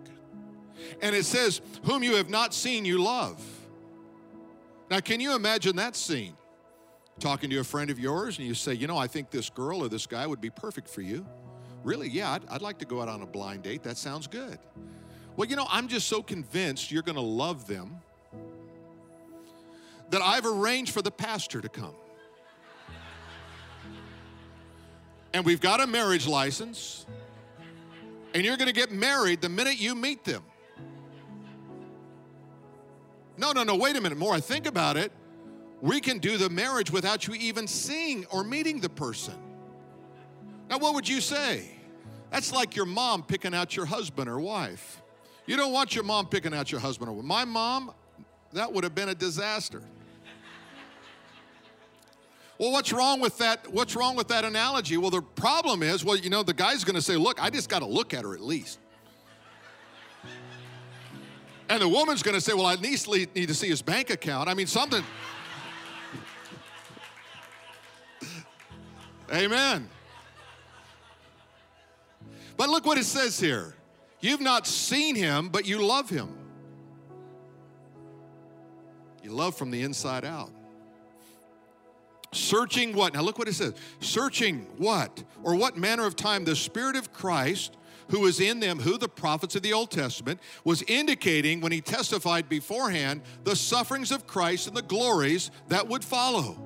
And 1.02 1.16
it 1.16 1.26
says, 1.26 1.62
"Whom 1.84 2.04
you 2.04 2.16
have 2.16 2.30
not 2.30 2.54
seen, 2.54 2.86
you 2.86 3.02
love." 3.02 3.44
Now, 4.90 5.00
can 5.00 5.20
you 5.20 5.36
imagine 5.36 5.76
that 5.76 5.96
scene? 5.96 6.36
Talking 7.20 7.50
to 7.50 7.58
a 7.60 7.64
friend 7.64 7.90
of 7.90 8.00
yours 8.00 8.38
and 8.38 8.48
you 8.48 8.54
say, 8.54 8.74
you 8.74 8.88
know, 8.88 8.98
I 8.98 9.08
think 9.08 9.32
this 9.32 9.50
girl 9.50 9.84
or 9.84 9.90
this 9.90 10.06
guy 10.06 10.28
would 10.28 10.42
be 10.42 10.50
perfect 10.50 10.90
for 10.90 11.02
you. 11.02 11.26
Really? 11.84 12.10
Yeah, 12.10 12.32
I'd, 12.32 12.42
I'd 12.50 12.62
like 12.62 12.80
to 12.80 12.86
go 12.86 13.02
out 13.02 13.08
on 13.08 13.22
a 13.22 13.26
blind 13.26 13.64
date. 13.64 13.84
That 13.84 13.98
sounds 13.98 14.28
good. 14.28 14.58
Well, 15.36 15.48
you 15.48 15.56
know, 15.56 15.68
I'm 15.70 15.88
just 15.88 16.08
so 16.08 16.22
convinced 16.22 16.92
you're 16.92 17.04
going 17.04 17.16
to 17.16 17.22
love 17.22 17.68
them 17.68 17.98
that 20.10 20.22
I've 20.22 20.46
arranged 20.46 20.94
for 20.94 21.02
the 21.02 21.12
pastor 21.12 21.62
to 21.62 21.70
come. 21.70 21.96
And 25.34 25.46
we've 25.46 25.60
got 25.60 25.82
a 25.82 25.88
marriage 25.88 26.28
license, 26.28 27.06
and 28.34 28.46
you're 28.46 28.56
going 28.56 28.68
to 28.68 28.74
get 28.74 28.92
married 28.92 29.42
the 29.42 29.50
minute 29.50 29.78
you 29.78 29.94
meet 29.94 30.24
them. 30.24 30.44
No, 33.38 33.52
no, 33.52 33.64
no, 33.64 33.76
wait 33.76 33.98
a 33.98 34.02
minute. 34.02 34.18
More 34.18 34.34
I 34.34 34.40
think 34.40 34.66
about 34.66 34.96
it, 34.96 35.12
we 35.82 36.00
can 36.00 36.20
do 36.20 36.38
the 36.38 36.50
marriage 36.50 36.92
without 36.92 37.28
you 37.28 37.34
even 37.36 37.68
seeing 37.68 38.26
or 38.28 38.44
meeting 38.44 38.80
the 38.80 38.90
person. 38.90 39.36
Now, 40.70 40.80
what 40.80 40.94
would 40.96 41.08
you 41.08 41.22
say? 41.22 41.70
That's 42.32 42.52
like 42.52 42.76
your 42.76 42.86
mom 42.86 43.24
picking 43.24 43.54
out 43.54 43.76
your 43.76 43.86
husband 43.86 44.30
or 44.30 44.40
wife. 44.40 45.02
You 45.46 45.58
don't 45.58 45.72
want 45.72 45.94
your 45.94 46.04
mom 46.04 46.28
picking 46.28 46.54
out 46.54 46.72
your 46.72 46.82
husband 46.82 47.10
or 47.10 47.14
wife. 47.14 47.26
My 47.26 47.46
mom, 47.46 47.92
that 48.54 48.72
would 48.74 48.84
have 48.84 48.96
been 48.96 49.10
a 49.10 49.16
disaster. 49.16 49.82
Well, 52.58 52.72
what's 52.72 52.94
wrong 52.94 53.20
with 53.20 53.38
that? 53.40 53.72
What's 53.72 53.96
wrong 53.96 54.16
with 54.16 54.30
that 54.30 54.46
analogy? 54.46 54.96
Well, 54.98 55.10
the 55.10 55.22
problem 55.22 55.84
is, 55.84 56.06
well, 56.06 56.16
you 56.16 56.30
know, 56.30 56.42
the 56.42 56.54
guy's 56.54 56.86
going 56.86 56.96
to 56.96 57.02
say, 57.02 57.18
"Look, 57.18 57.42
I 57.42 57.50
just 57.50 57.68
got 57.68 57.80
to 57.80 57.86
look 57.86 58.14
at 58.14 58.24
her 58.24 58.34
at 58.34 58.42
least." 58.42 58.80
And 61.68 61.82
the 61.82 61.90
woman's 61.90 62.24
going 62.24 62.36
to 62.36 62.42
say, 62.42 62.54
"Well, 62.54 62.66
I 62.66 62.74
at 62.74 62.82
least 62.82 63.10
need 63.10 63.34
to 63.34 63.54
see 63.54 63.68
his 63.68 63.82
bank 63.82 64.10
account." 64.10 64.48
I 64.48 64.54
mean, 64.54 64.68
something 64.68 65.04
Amen. 69.34 69.90
But 72.58 72.70
look 72.70 72.86
what 72.86 72.98
it 72.98 73.06
says 73.06 73.40
here. 73.40 73.76
You've 74.20 74.42
not 74.42 74.66
seen 74.66 75.16
him, 75.16 75.50
but 75.50 75.66
you 75.66 75.86
love 75.86 76.10
him. 76.10 76.38
You 79.24 79.32
love 79.32 79.56
from 79.56 79.72
the 79.72 79.82
inside 79.82 80.24
out. 80.24 80.52
Searching 82.32 82.96
what? 82.96 83.14
Now 83.14 83.22
look 83.22 83.40
what 83.40 83.48
it 83.48 83.54
says. 83.54 83.74
Searching 84.02 84.68
what? 84.78 85.24
Or 85.44 85.56
what 85.56 85.78
manner 85.78 86.06
of 86.06 86.16
time 86.16 86.44
the 86.44 86.56
Spirit 86.56 86.96
of 86.96 87.14
Christ, 87.14 87.78
who 88.10 88.22
was 88.22 88.40
in 88.40 88.60
them, 88.60 88.80
who 88.80 88.98
the 88.98 89.08
prophets 89.08 89.56
of 89.56 89.62
the 89.62 89.74
Old 89.74 89.90
Testament, 89.90 90.40
was 90.64 90.84
indicating 90.84 91.62
when 91.62 91.72
he 91.72 91.82
testified 91.82 92.50
beforehand 92.50 93.22
the 93.44 93.56
sufferings 93.56 94.12
of 94.12 94.28
Christ 94.28 94.68
and 94.68 94.76
the 94.76 94.82
glories 94.82 95.50
that 95.70 95.88
would 95.88 96.04
follow. 96.04 96.65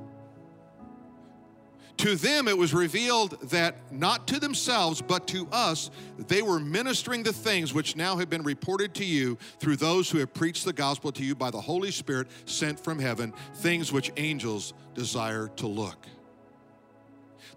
To 2.00 2.16
them 2.16 2.48
it 2.48 2.58
was 2.58 2.74
revealed 2.74 3.50
that 3.50 3.92
not 3.92 4.26
to 4.30 4.40
themselves, 4.40 5.02
but 5.02 5.28
to 5.28 5.50
us, 5.52 5.92
they 6.18 6.42
were 6.42 6.58
ministering 6.58 7.24
the 7.24 7.34
things 7.34 7.74
which 7.74 7.98
now 7.98 8.16
have 8.16 8.30
been 8.30 8.44
reported 8.44 8.94
to 8.96 9.06
you 9.06 9.38
through 9.60 9.76
those 9.76 10.10
who 10.10 10.20
have 10.20 10.34
preached 10.34 10.64
the 10.64 10.72
gospel 10.72 11.12
to 11.12 11.26
you 11.26 11.36
by 11.36 11.52
the 11.52 11.60
Holy 11.60 11.92
Spirit 11.92 12.30
sent 12.46 12.80
from 12.80 13.00
heaven, 13.00 13.34
things 13.56 13.92
which 13.92 14.14
angels 14.16 14.74
desire 14.94 15.50
to 15.58 15.68
look. 15.68 16.08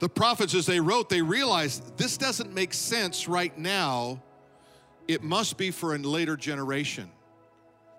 The 0.01 0.09
prophets, 0.09 0.55
as 0.57 0.67
they 0.67 0.81
wrote, 0.81 1.09
they 1.09 1.23
realized 1.23 1.97
this 1.97 2.17
doesn't 2.17 2.53
make 2.53 2.75
sense 2.75 3.29
right 3.29 3.57
now. 3.57 4.21
It 5.07 5.23
must 5.23 5.57
be 5.57 5.71
for 5.71 5.95
a 5.95 5.99
later 5.99 6.37
generation. 6.37 7.13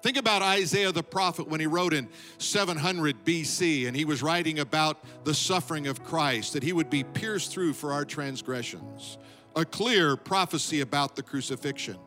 Think 0.04 0.18
about 0.18 0.42
Isaiah 0.42 0.92
the 0.92 1.02
prophet 1.02 1.48
when 1.48 1.62
he 1.62 1.66
wrote 1.66 1.94
in 1.94 2.10
700 2.38 3.24
BC 3.24 3.88
and 3.88 3.96
he 3.96 4.04
was 4.04 4.22
writing 4.22 4.60
about 4.60 4.98
the 5.24 5.34
suffering 5.34 5.88
of 5.88 6.04
Christ, 6.04 6.52
that 6.54 6.62
he 6.62 6.74
would 6.74 6.90
be 6.90 7.06
pierced 7.06 7.52
through 7.52 7.72
for 7.72 7.94
our 7.94 8.04
transgressions. 8.04 9.18
A 9.56 9.64
clear 9.64 10.18
prophecy 10.18 10.82
about 10.82 11.16
the 11.16 11.24
crucifixion. 11.24 11.98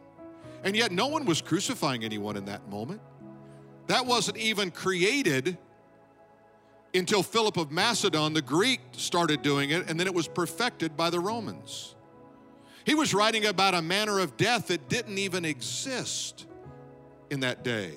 And 0.63 0.77
yet, 0.77 0.93
no 0.93 1.07
one 1.07 1.25
was 1.25 1.41
crucifying 1.41 2.05
anyone 2.05 2.37
in 2.37 2.45
that 2.45 2.69
moment. 2.69 3.01
That 3.87 4.05
wasn't 4.05 4.37
even 4.37 4.73
created 4.73 5.57
until 6.93 7.23
Philip 7.23 7.57
of 7.57 7.71
Macedon, 7.71 8.35
the 8.35 8.43
Greek, 8.43 8.81
started 8.93 9.41
doing 9.41 9.71
it, 9.71 9.89
and 9.89 9.99
then 9.99 10.07
it 10.07 10.15
was 10.15 10.29
perfected 10.29 10.99
by 10.99 11.09
the 11.09 11.21
Romans. 11.21 11.95
He 12.85 12.95
was 12.95 13.15
writing 13.15 13.47
about 13.47 13.73
a 13.73 13.81
manner 13.81 14.19
of 14.19 14.37
death 14.37 14.67
that 14.67 14.91
didn't 14.91 15.17
even 15.17 15.47
exist 15.47 16.46
in 17.31 17.41
that 17.41 17.65
day. 17.65 17.93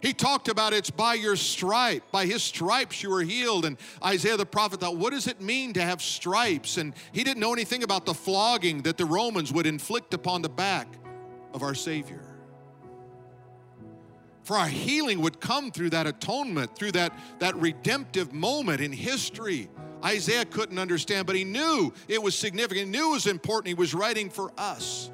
He 0.00 0.12
talked 0.12 0.48
about 0.48 0.72
it's 0.72 0.90
by 0.90 1.14
your 1.14 1.36
stripe, 1.36 2.02
by 2.12 2.26
his 2.26 2.42
stripes 2.42 3.02
you 3.02 3.10
were 3.10 3.22
healed. 3.22 3.64
And 3.64 3.76
Isaiah 4.04 4.36
the 4.36 4.46
prophet 4.46 4.80
thought, 4.80 4.96
what 4.96 5.12
does 5.12 5.26
it 5.26 5.40
mean 5.40 5.72
to 5.72 5.82
have 5.82 6.02
stripes? 6.02 6.76
And 6.76 6.94
he 7.12 7.24
didn't 7.24 7.40
know 7.40 7.52
anything 7.52 7.82
about 7.82 8.06
the 8.06 8.14
flogging 8.14 8.82
that 8.82 8.98
the 8.98 9.06
Romans 9.06 9.52
would 9.52 9.66
inflict 9.66 10.14
upon 10.14 10.42
the 10.42 10.48
back 10.48 10.86
of 11.52 11.62
our 11.62 11.74
Savior. 11.74 12.22
For 14.44 14.56
our 14.56 14.68
healing 14.68 15.22
would 15.22 15.40
come 15.40 15.72
through 15.72 15.90
that 15.90 16.06
atonement, 16.06 16.76
through 16.76 16.92
that, 16.92 17.12
that 17.40 17.56
redemptive 17.56 18.32
moment 18.32 18.80
in 18.80 18.92
history. 18.92 19.68
Isaiah 20.04 20.44
couldn't 20.44 20.78
understand, 20.78 21.26
but 21.26 21.34
he 21.34 21.42
knew 21.42 21.92
it 22.06 22.22
was 22.22 22.36
significant, 22.36 22.86
he 22.86 22.92
knew 22.92 23.10
it 23.10 23.14
was 23.14 23.26
important. 23.26 23.68
He 23.68 23.74
was 23.74 23.92
writing 23.92 24.30
for 24.30 24.52
us. 24.56 25.10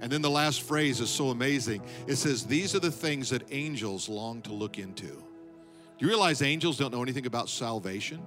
And 0.00 0.10
then 0.10 0.22
the 0.22 0.30
last 0.30 0.62
phrase 0.62 1.00
is 1.00 1.10
so 1.10 1.30
amazing. 1.30 1.82
It 2.06 2.16
says, 2.16 2.46
These 2.46 2.74
are 2.74 2.80
the 2.80 2.90
things 2.90 3.30
that 3.30 3.42
angels 3.50 4.08
long 4.08 4.40
to 4.42 4.52
look 4.52 4.78
into. 4.78 5.06
Do 5.06 6.06
you 6.06 6.08
realize 6.08 6.40
angels 6.40 6.78
don't 6.78 6.92
know 6.92 7.02
anything 7.02 7.26
about 7.26 7.48
salvation? 7.50 8.22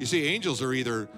You 0.00 0.06
see, 0.06 0.26
angels 0.26 0.62
are 0.62 0.72
either 0.72 1.08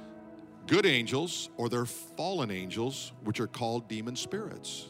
good 0.67 0.85
angels 0.85 1.49
or 1.57 1.69
they're 1.69 1.87
fallen 1.87 2.51
angels, 2.51 3.13
which 3.25 3.41
are 3.41 3.47
called 3.47 3.89
demon 3.89 4.17
spirits. 4.17 4.87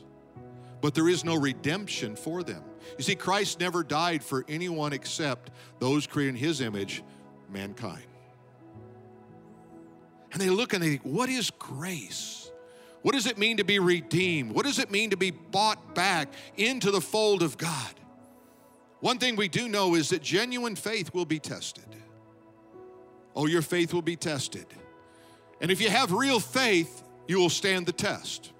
But 0.80 0.94
there 0.94 1.08
is 1.08 1.24
no 1.24 1.36
redemption 1.36 2.16
for 2.16 2.42
them. 2.42 2.64
You 2.98 3.04
see, 3.04 3.14
Christ 3.14 3.60
never 3.60 3.84
died 3.84 4.24
for 4.24 4.44
anyone 4.48 4.92
except 4.92 5.50
those 5.78 6.08
created 6.08 6.30
in 6.30 6.36
his 6.36 6.60
image, 6.60 7.04
mankind. 7.48 8.02
And 10.32 10.40
they 10.40 10.50
look 10.50 10.72
and 10.72 10.82
they 10.82 10.88
think, 10.88 11.02
what 11.02 11.28
is 11.28 11.50
grace? 11.50 12.41
What 13.02 13.14
does 13.14 13.26
it 13.26 13.36
mean 13.36 13.56
to 13.58 13.64
be 13.64 13.78
redeemed? 13.78 14.52
What 14.52 14.64
does 14.64 14.78
it 14.78 14.90
mean 14.90 15.10
to 15.10 15.16
be 15.16 15.30
bought 15.30 15.94
back 15.94 16.32
into 16.56 16.90
the 16.90 17.00
fold 17.00 17.42
of 17.42 17.58
God? 17.58 17.94
One 19.00 19.18
thing 19.18 19.34
we 19.34 19.48
do 19.48 19.68
know 19.68 19.96
is 19.96 20.10
that 20.10 20.22
genuine 20.22 20.76
faith 20.76 21.12
will 21.12 21.24
be 21.24 21.40
tested. 21.40 21.84
Oh, 23.34 23.46
your 23.46 23.62
faith 23.62 23.92
will 23.92 24.02
be 24.02 24.14
tested. 24.14 24.66
And 25.60 25.70
if 25.70 25.80
you 25.80 25.90
have 25.90 26.12
real 26.12 26.38
faith, 26.38 27.02
you 27.26 27.38
will 27.38 27.50
stand 27.50 27.86
the 27.86 27.92
test. 27.92 28.52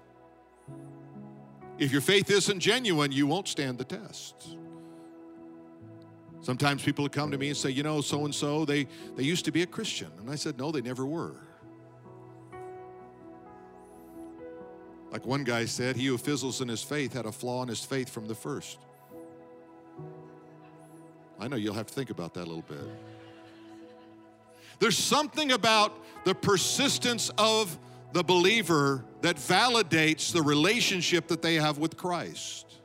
If 1.77 1.91
your 1.91 2.01
faith 2.01 2.29
isn't 2.29 2.59
genuine, 2.59 3.11
you 3.11 3.25
won't 3.25 3.47
stand 3.47 3.77
the 3.77 3.85
test. 3.85 4.57
Sometimes 6.41 6.83
people 6.83 7.07
come 7.07 7.31
to 7.31 7.37
me 7.37 7.47
and 7.47 7.57
say, 7.57 7.69
you 7.69 7.83
know, 7.83 8.01
so 8.01 8.25
and 8.25 8.35
so, 8.35 8.65
they 8.65 8.87
they 9.15 9.23
used 9.23 9.45
to 9.45 9.51
be 9.51 9.61
a 9.61 9.65
Christian. 9.65 10.11
And 10.19 10.29
I 10.29 10.35
said, 10.35 10.57
no, 10.57 10.71
they 10.71 10.81
never 10.81 11.05
were. 11.05 11.37
Like 15.13 15.27
one 15.27 15.43
guy 15.43 15.65
said, 15.65 15.95
he 15.95 16.07
who 16.07 16.17
fizzles 16.17 16.59
in 16.59 16.67
his 16.67 16.81
faith 16.81 17.13
had 17.13 17.27
a 17.27 17.31
flaw 17.31 17.61
in 17.61 17.69
his 17.69 17.85
faith 17.85 18.09
from 18.09 18.27
the 18.27 18.33
first. 18.33 18.79
I 21.39 21.47
know 21.47 21.55
you'll 21.55 21.75
have 21.75 21.85
to 21.85 21.93
think 21.93 22.09
about 22.09 22.33
that 22.33 22.41
a 22.41 22.49
little 22.49 22.63
bit. 22.63 22.79
There's 24.79 24.97
something 24.97 25.51
about 25.51 25.93
the 26.25 26.33
persistence 26.33 27.29
of 27.37 27.77
the 28.13 28.23
believer 28.23 29.05
that 29.21 29.35
validates 29.35 30.33
the 30.33 30.41
relationship 30.41 31.27
that 31.27 31.43
they 31.43 31.55
have 31.55 31.77
with 31.77 31.95
Christ. 31.95 32.79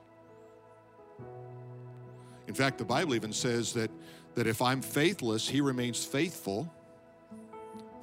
In 2.47 2.53
fact, 2.53 2.77
the 2.77 2.85
Bible 2.85 3.15
even 3.15 3.33
says 3.33 3.73
that, 3.73 3.91
that 4.35 4.47
if 4.47 4.61
I'm 4.61 4.83
faithless, 4.83 5.49
he 5.49 5.63
remains 5.63 6.05
faithful 6.05 6.71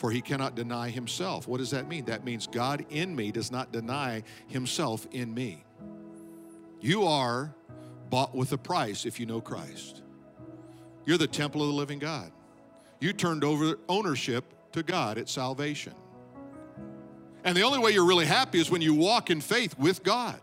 for 0.05 0.11
he 0.11 0.21
cannot 0.21 0.53
deny 0.53 0.87
himself. 0.87 1.47
What 1.47 1.57
does 1.57 1.71
that 1.71 1.87
mean? 1.87 2.05
That 2.05 2.23
means 2.23 2.45
God 2.45 2.85
in 2.91 3.15
me 3.15 3.31
does 3.31 3.51
not 3.51 3.71
deny 3.71 4.21
himself 4.45 5.07
in 5.11 5.33
me. 5.33 5.65
You 6.79 7.07
are 7.07 7.55
bought 8.11 8.35
with 8.35 8.51
a 8.51 8.57
price 8.59 9.07
if 9.07 9.19
you 9.19 9.25
know 9.25 9.41
Christ. 9.41 10.03
You're 11.05 11.17
the 11.17 11.25
temple 11.25 11.63
of 11.63 11.69
the 11.69 11.73
living 11.73 11.97
God. 11.97 12.31
You 12.99 13.13
turned 13.13 13.43
over 13.43 13.79
ownership 13.89 14.45
to 14.73 14.83
God 14.83 15.17
at 15.17 15.27
salvation. 15.27 15.95
And 17.43 17.57
the 17.57 17.63
only 17.63 17.79
way 17.79 17.89
you're 17.89 18.05
really 18.05 18.27
happy 18.27 18.59
is 18.59 18.69
when 18.69 18.83
you 18.83 18.93
walk 18.93 19.31
in 19.31 19.41
faith 19.41 19.75
with 19.79 20.03
God. 20.03 20.39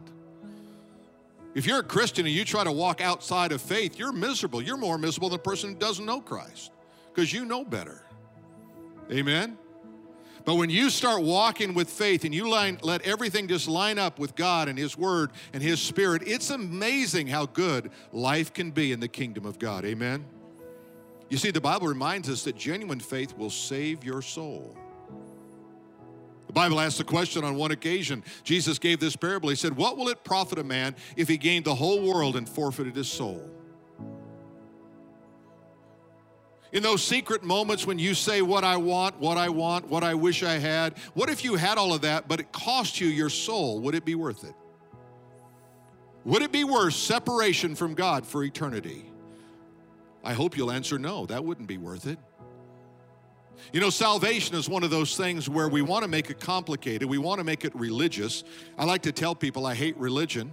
If 1.55 1.68
you're 1.68 1.79
a 1.79 1.85
Christian 1.85 2.27
and 2.27 2.35
you 2.35 2.44
try 2.44 2.64
to 2.64 2.72
walk 2.72 3.01
outside 3.01 3.53
of 3.53 3.62
faith, 3.62 3.96
you're 3.96 4.11
miserable. 4.11 4.61
You're 4.61 4.77
more 4.77 4.98
miserable 4.98 5.29
than 5.29 5.38
a 5.38 5.42
person 5.44 5.70
who 5.70 5.77
doesn't 5.77 6.05
know 6.05 6.20
Christ 6.20 6.72
because 7.14 7.33
you 7.33 7.44
know 7.44 7.64
better. 7.64 8.03
Amen? 9.11 9.59
But 10.45 10.57
when 10.57 10.71
you 10.71 10.91
start 10.91 11.23
walking 11.23 11.73
with 11.75 11.88
faith 11.88 12.25
and 12.25 12.35
you 12.35 12.49
line, 12.49 12.79
let 12.83 13.03
everything 13.03 13.47
just 13.47 13.69
line 13.69 13.99
up 13.99 14.19
with 14.19 14.35
God 14.35 14.69
and 14.69 14.79
His 14.79 14.99
Word 14.99 15.31
and 15.53 15.62
His 15.62 15.81
Spirit, 15.81 16.23
it's 16.27 16.51
amazing 16.51 17.29
how 17.29 17.47
good 17.47 17.91
life 18.12 18.53
can 18.53 18.71
be 18.71 18.93
in 18.93 19.01
the 19.01 19.09
kingdom 19.09 19.47
of 19.47 19.59
God. 19.59 19.85
Amen? 19.85 20.25
You 21.29 21.38
see, 21.38 21.51
the 21.51 21.61
Bible 21.61 21.87
reminds 21.87 22.29
us 22.29 22.43
that 22.45 22.57
genuine 22.57 23.01
faith 23.01 23.37
will 23.37 23.51
save 23.51 24.05
your 24.05 24.21
soul. 24.21 24.77
The 26.49 26.53
Bible 26.53 26.81
asks 26.81 26.99
the 26.99 27.05
question 27.05 27.45
on 27.45 27.57
one 27.57 27.71
occasion. 27.71 28.23
Jesus 28.45 28.79
gave 28.79 29.01
this 29.01 29.17
parable. 29.17 29.49
He 29.49 29.57
said, 29.57 29.75
What 29.75 29.97
will 29.97 30.09
it 30.09 30.23
profit 30.25 30.59
a 30.59 30.65
man 30.65 30.95
if 31.17 31.29
he 31.29 31.38
gained 31.38 31.65
the 31.65 31.75
whole 31.75 32.03
world 32.03 32.37
and 32.37 32.47
forfeited 32.47 32.95
his 32.95 33.09
soul? 33.09 33.49
In 36.73 36.83
those 36.83 37.03
secret 37.03 37.43
moments 37.43 37.87
when 37.87 37.99
you 37.99 38.15
say, 38.15 38.41
What 38.41 38.65
I 38.65 38.77
want, 38.77 39.19
what 39.21 39.37
I 39.37 39.51
want, 39.51 39.89
what 39.89 40.03
I 40.03 40.15
wish 40.15 40.43
I 40.43 40.55
had, 40.55 40.99
what 41.15 41.29
if 41.29 41.45
you 41.45 41.55
had 41.57 41.77
all 41.79 41.93
of 41.93 42.01
that, 42.03 42.29
but 42.29 42.41
it 42.41 42.51
cost 42.51 43.01
you 43.01 43.09
your 43.09 43.29
soul? 43.29 43.81
Would 43.81 43.95
it 43.95 44.05
be 44.05 44.15
worth 44.15 44.45
it? 44.45 44.55
Would 46.25 46.43
it 46.43 46.53
be 46.53 46.65
worth 46.65 46.95
separation 46.95 47.75
from 47.75 47.95
God 47.95 48.27
for 48.27 48.43
eternity? 48.43 49.11
I 50.25 50.35
hope 50.35 50.57
you'll 50.57 50.71
answer 50.71 50.99
no, 50.99 51.27
that 51.27 51.45
wouldn't 51.45 51.67
be 51.67 51.79
worth 51.79 52.07
it. 52.07 52.19
You 53.73 53.81
know, 53.81 53.91
salvation 53.91 54.57
is 54.57 54.69
one 54.69 54.83
of 54.83 54.91
those 54.91 55.17
things 55.17 55.49
where 55.49 55.69
we 55.69 55.83
want 55.83 56.05
to 56.05 56.09
make 56.09 56.31
it 56.31 56.41
complicated, 56.41 57.09
we 57.09 57.19
want 57.19 57.39
to 57.39 57.45
make 57.45 57.65
it 57.65 57.75
religious. 57.75 58.45
I 58.79 58.85
like 58.85 59.03
to 59.03 59.13
tell 59.13 59.35
people 59.35 59.67
I 59.67 59.75
hate 59.75 59.97
religion. 59.99 60.53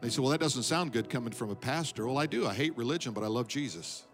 They 0.00 0.08
say, 0.08 0.20
well, 0.20 0.30
that 0.30 0.40
doesn't 0.40 0.64
sound 0.64 0.92
good 0.92 1.08
coming 1.08 1.32
from 1.32 1.50
a 1.50 1.54
pastor. 1.54 2.06
Well, 2.06 2.18
I 2.18 2.26
do. 2.26 2.46
I 2.46 2.54
hate 2.54 2.76
religion, 2.76 3.12
but 3.12 3.22
I 3.22 3.28
love 3.28 3.46
Jesus. 3.46 4.04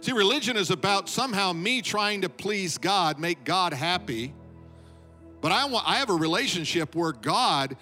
See, 0.00 0.12
religion 0.12 0.56
is 0.56 0.70
about 0.70 1.08
somehow 1.08 1.52
me 1.52 1.82
trying 1.82 2.22
to 2.22 2.28
please 2.28 2.78
God, 2.78 3.18
make 3.18 3.44
God 3.44 3.72
happy. 3.72 4.34
But 5.40 5.52
I 5.52 5.64
want 5.66 5.88
I 5.88 5.96
have 5.96 6.10
a 6.10 6.14
relationship 6.14 6.94
where 6.94 7.12
God 7.12 7.76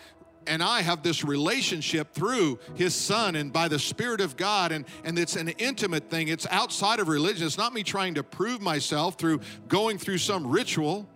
and 0.46 0.62
I 0.62 0.83
have 0.83 1.03
this 1.03 1.24
relationship 1.24 2.12
through 2.12 2.59
his 2.74 2.94
son 2.94 3.37
and 3.37 3.53
by 3.53 3.68
the 3.68 3.79
spirit 3.79 4.20
of 4.20 4.37
God 4.37 4.72
and 4.72 4.85
and 5.05 5.18
it's 5.18 5.37
an 5.37 5.48
intimate 5.48 6.11
thing. 6.11 6.29
It's 6.29 6.46
outside 6.50 7.00
of 7.00 7.09
religion. 7.09 7.46
It's 7.46 7.59
not 7.59 7.72
me 7.72 7.83
trying 7.83 8.14
to 8.14 8.22
prove 8.22 8.61
myself 8.61 9.16
through 9.16 9.40
going 9.68 9.98
through 9.98 10.18
some 10.18 10.46
ritual 10.46 11.09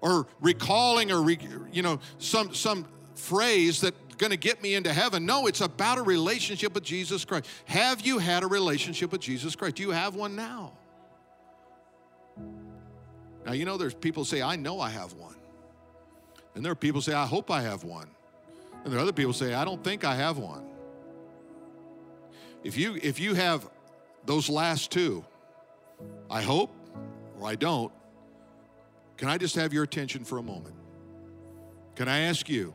or 0.00 0.26
recalling 0.40 1.10
or 1.10 1.22
re, 1.22 1.38
you 1.72 1.82
know 1.82 2.00
some 2.18 2.54
some 2.54 2.86
phrase 3.14 3.80
that 3.82 3.94
going 4.20 4.30
to 4.30 4.36
get 4.36 4.62
me 4.62 4.74
into 4.74 4.92
heaven. 4.92 5.24
No, 5.24 5.46
it's 5.46 5.62
about 5.62 5.96
a 5.96 6.02
relationship 6.02 6.74
with 6.74 6.84
Jesus 6.84 7.24
Christ. 7.24 7.46
Have 7.64 8.02
you 8.02 8.18
had 8.18 8.42
a 8.42 8.46
relationship 8.46 9.10
with 9.10 9.22
Jesus 9.22 9.56
Christ? 9.56 9.76
Do 9.76 9.82
you 9.82 9.90
have 9.90 10.14
one 10.14 10.36
now? 10.36 10.74
Now, 13.46 13.52
you 13.52 13.64
know, 13.64 13.78
there's 13.78 13.94
people 13.94 14.26
say, 14.26 14.42
I 14.42 14.56
know 14.56 14.78
I 14.78 14.90
have 14.90 15.14
one. 15.14 15.34
And 16.54 16.62
there 16.62 16.70
are 16.70 16.76
people 16.76 17.00
say, 17.00 17.14
I 17.14 17.24
hope 17.24 17.50
I 17.50 17.62
have 17.62 17.82
one. 17.82 18.08
And 18.84 18.92
there 18.92 18.98
are 18.98 19.02
other 19.02 19.12
people 19.12 19.32
say, 19.32 19.54
I 19.54 19.64
don't 19.64 19.82
think 19.82 20.04
I 20.04 20.14
have 20.14 20.36
one. 20.36 20.66
If 22.62 22.76
you 22.76 22.98
if 23.02 23.18
you 23.18 23.32
have 23.32 23.68
those 24.26 24.50
last 24.50 24.90
two, 24.90 25.24
I 26.30 26.42
hope, 26.42 26.70
or 27.38 27.48
I 27.48 27.54
don't. 27.54 27.90
Can 29.16 29.28
I 29.28 29.38
just 29.38 29.54
have 29.54 29.72
your 29.72 29.82
attention 29.82 30.24
for 30.24 30.36
a 30.36 30.42
moment? 30.42 30.74
Can 31.94 32.06
I 32.06 32.20
ask 32.20 32.50
you, 32.50 32.74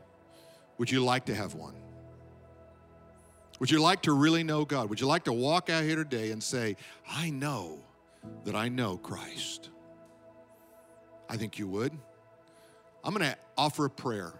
would 0.78 0.90
you 0.90 1.04
like 1.04 1.26
to 1.26 1.34
have 1.34 1.54
one? 1.54 1.74
Would 3.58 3.70
you 3.70 3.80
like 3.80 4.02
to 4.02 4.12
really 4.12 4.42
know 4.42 4.64
God? 4.64 4.90
Would 4.90 5.00
you 5.00 5.06
like 5.06 5.24
to 5.24 5.32
walk 5.32 5.70
out 5.70 5.82
here 5.82 5.96
today 5.96 6.30
and 6.30 6.42
say, 6.42 6.76
I 7.08 7.30
know 7.30 7.78
that 8.44 8.54
I 8.54 8.68
know 8.68 8.98
Christ? 8.98 9.70
I 11.28 11.36
think 11.36 11.58
you 11.58 11.66
would. 11.68 11.92
I'm 13.02 13.14
going 13.14 13.30
to 13.30 13.36
offer 13.56 13.86
a 13.86 13.90
prayer. 13.90 14.34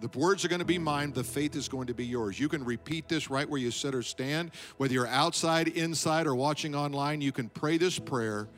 The 0.00 0.08
words 0.16 0.44
are 0.44 0.48
going 0.48 0.60
to 0.60 0.64
be 0.64 0.78
mine, 0.78 1.12
the 1.12 1.24
faith 1.24 1.56
is 1.56 1.68
going 1.68 1.88
to 1.88 1.94
be 1.94 2.06
yours. 2.06 2.38
You 2.38 2.48
can 2.48 2.64
repeat 2.64 3.08
this 3.08 3.30
right 3.30 3.48
where 3.48 3.58
you 3.58 3.70
sit 3.72 3.94
or 3.94 4.02
stand. 4.02 4.52
Whether 4.76 4.94
you're 4.94 5.08
outside, 5.08 5.68
inside, 5.68 6.26
or 6.26 6.36
watching 6.36 6.74
online, 6.76 7.20
you 7.20 7.32
can 7.32 7.48
pray 7.48 7.78
this 7.78 7.98
prayer 7.98 8.48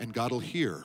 and 0.00 0.12
God 0.12 0.32
will 0.32 0.40
hear. 0.40 0.84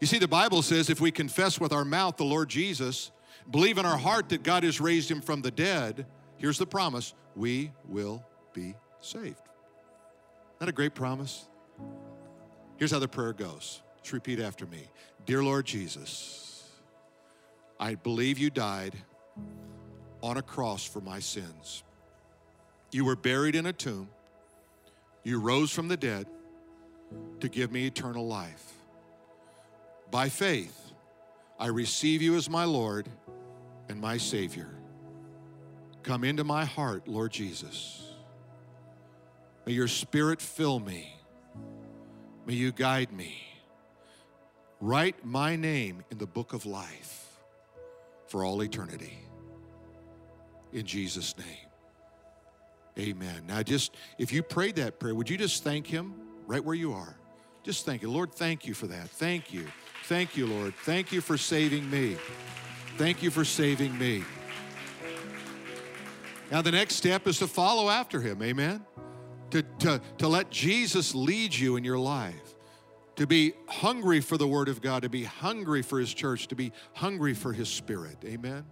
You 0.00 0.06
see, 0.06 0.18
the 0.18 0.28
Bible 0.28 0.62
says 0.62 0.90
if 0.90 1.00
we 1.00 1.10
confess 1.10 1.58
with 1.58 1.72
our 1.72 1.84
mouth 1.84 2.16
the 2.16 2.24
Lord 2.24 2.48
Jesus, 2.48 3.10
believe 3.50 3.78
in 3.78 3.86
our 3.86 3.98
heart 3.98 4.28
that 4.30 4.42
God 4.42 4.62
has 4.62 4.80
raised 4.80 5.10
him 5.10 5.20
from 5.20 5.42
the 5.42 5.50
dead, 5.50 6.06
here's 6.36 6.58
the 6.58 6.66
promise 6.66 7.14
we 7.34 7.72
will 7.88 8.24
be 8.52 8.74
saved. 9.00 9.24
Isn't 9.26 10.58
that 10.60 10.68
a 10.68 10.72
great 10.72 10.94
promise? 10.94 11.46
Here's 12.76 12.90
how 12.90 12.98
the 12.98 13.08
prayer 13.08 13.32
goes. 13.32 13.82
Just 14.02 14.12
repeat 14.12 14.40
after 14.40 14.66
me 14.66 14.88
Dear 15.24 15.42
Lord 15.44 15.66
Jesus, 15.66 16.68
I 17.78 17.94
believe 17.94 18.38
you 18.38 18.50
died 18.50 18.96
on 20.22 20.36
a 20.36 20.42
cross 20.42 20.84
for 20.84 21.00
my 21.00 21.18
sins. 21.18 21.82
You 22.90 23.04
were 23.04 23.16
buried 23.16 23.54
in 23.54 23.66
a 23.66 23.72
tomb. 23.72 24.08
You 25.24 25.40
rose 25.40 25.70
from 25.70 25.88
the 25.88 25.96
dead 25.96 26.26
to 27.40 27.48
give 27.48 27.72
me 27.72 27.86
eternal 27.86 28.26
life. 28.26 28.72
By 30.10 30.28
faith, 30.28 30.92
I 31.58 31.68
receive 31.68 32.20
you 32.20 32.36
as 32.36 32.50
my 32.50 32.64
Lord 32.64 33.08
and 33.88 34.00
my 34.00 34.16
Savior. 34.16 34.68
Come 36.02 36.24
into 36.24 36.44
my 36.44 36.64
heart, 36.64 37.06
Lord 37.06 37.32
Jesus. 37.32 38.02
May 39.66 39.72
your 39.72 39.88
Spirit 39.88 40.40
fill 40.40 40.80
me. 40.80 41.14
May 42.46 42.54
you 42.54 42.72
guide 42.72 43.12
me. 43.12 43.36
Write 44.80 45.24
my 45.24 45.54
name 45.54 46.04
in 46.10 46.18
the 46.18 46.26
book 46.26 46.52
of 46.52 46.66
life 46.66 47.38
for 48.26 48.44
all 48.44 48.62
eternity. 48.62 49.18
In 50.72 50.84
Jesus' 50.84 51.36
name. 51.38 51.68
Amen. 52.98 53.44
Now, 53.46 53.62
just 53.62 53.94
if 54.18 54.32
you 54.32 54.42
prayed 54.42 54.76
that 54.76 54.98
prayer, 54.98 55.14
would 55.14 55.30
you 55.30 55.38
just 55.38 55.62
thank 55.62 55.86
Him 55.86 56.14
right 56.46 56.62
where 56.62 56.74
you 56.74 56.92
are? 56.92 57.16
Just 57.62 57.86
thank 57.86 58.02
you. 58.02 58.10
Lord, 58.10 58.32
thank 58.34 58.66
you 58.66 58.74
for 58.74 58.88
that. 58.88 59.08
Thank 59.08 59.52
you. 59.52 59.66
Thank 60.06 60.36
you, 60.36 60.46
Lord. 60.46 60.74
Thank 60.82 61.12
you 61.12 61.20
for 61.20 61.38
saving 61.38 61.88
me. 61.88 62.16
Thank 62.96 63.22
you 63.22 63.30
for 63.30 63.44
saving 63.44 63.96
me. 63.98 64.22
Now, 66.50 66.60
the 66.60 66.72
next 66.72 66.96
step 66.96 67.26
is 67.26 67.38
to 67.38 67.46
follow 67.46 67.88
after 67.88 68.20
Him. 68.20 68.42
Amen. 68.42 68.84
To, 69.50 69.62
to, 69.80 70.00
to 70.18 70.28
let 70.28 70.50
Jesus 70.50 71.14
lead 71.14 71.54
you 71.54 71.76
in 71.76 71.84
your 71.84 71.98
life 71.98 72.54
to 73.16 73.26
be 73.26 73.52
hungry 73.66 74.20
for 74.20 74.36
the 74.36 74.48
Word 74.48 74.68
of 74.68 74.80
God, 74.80 75.02
to 75.02 75.08
be 75.08 75.24
hungry 75.24 75.82
for 75.82 75.98
His 75.98 76.12
church, 76.12 76.48
to 76.48 76.54
be 76.54 76.72
hungry 76.94 77.34
for 77.34 77.52
His 77.52 77.68
Spirit. 77.68 78.16
Amen. 78.24 78.64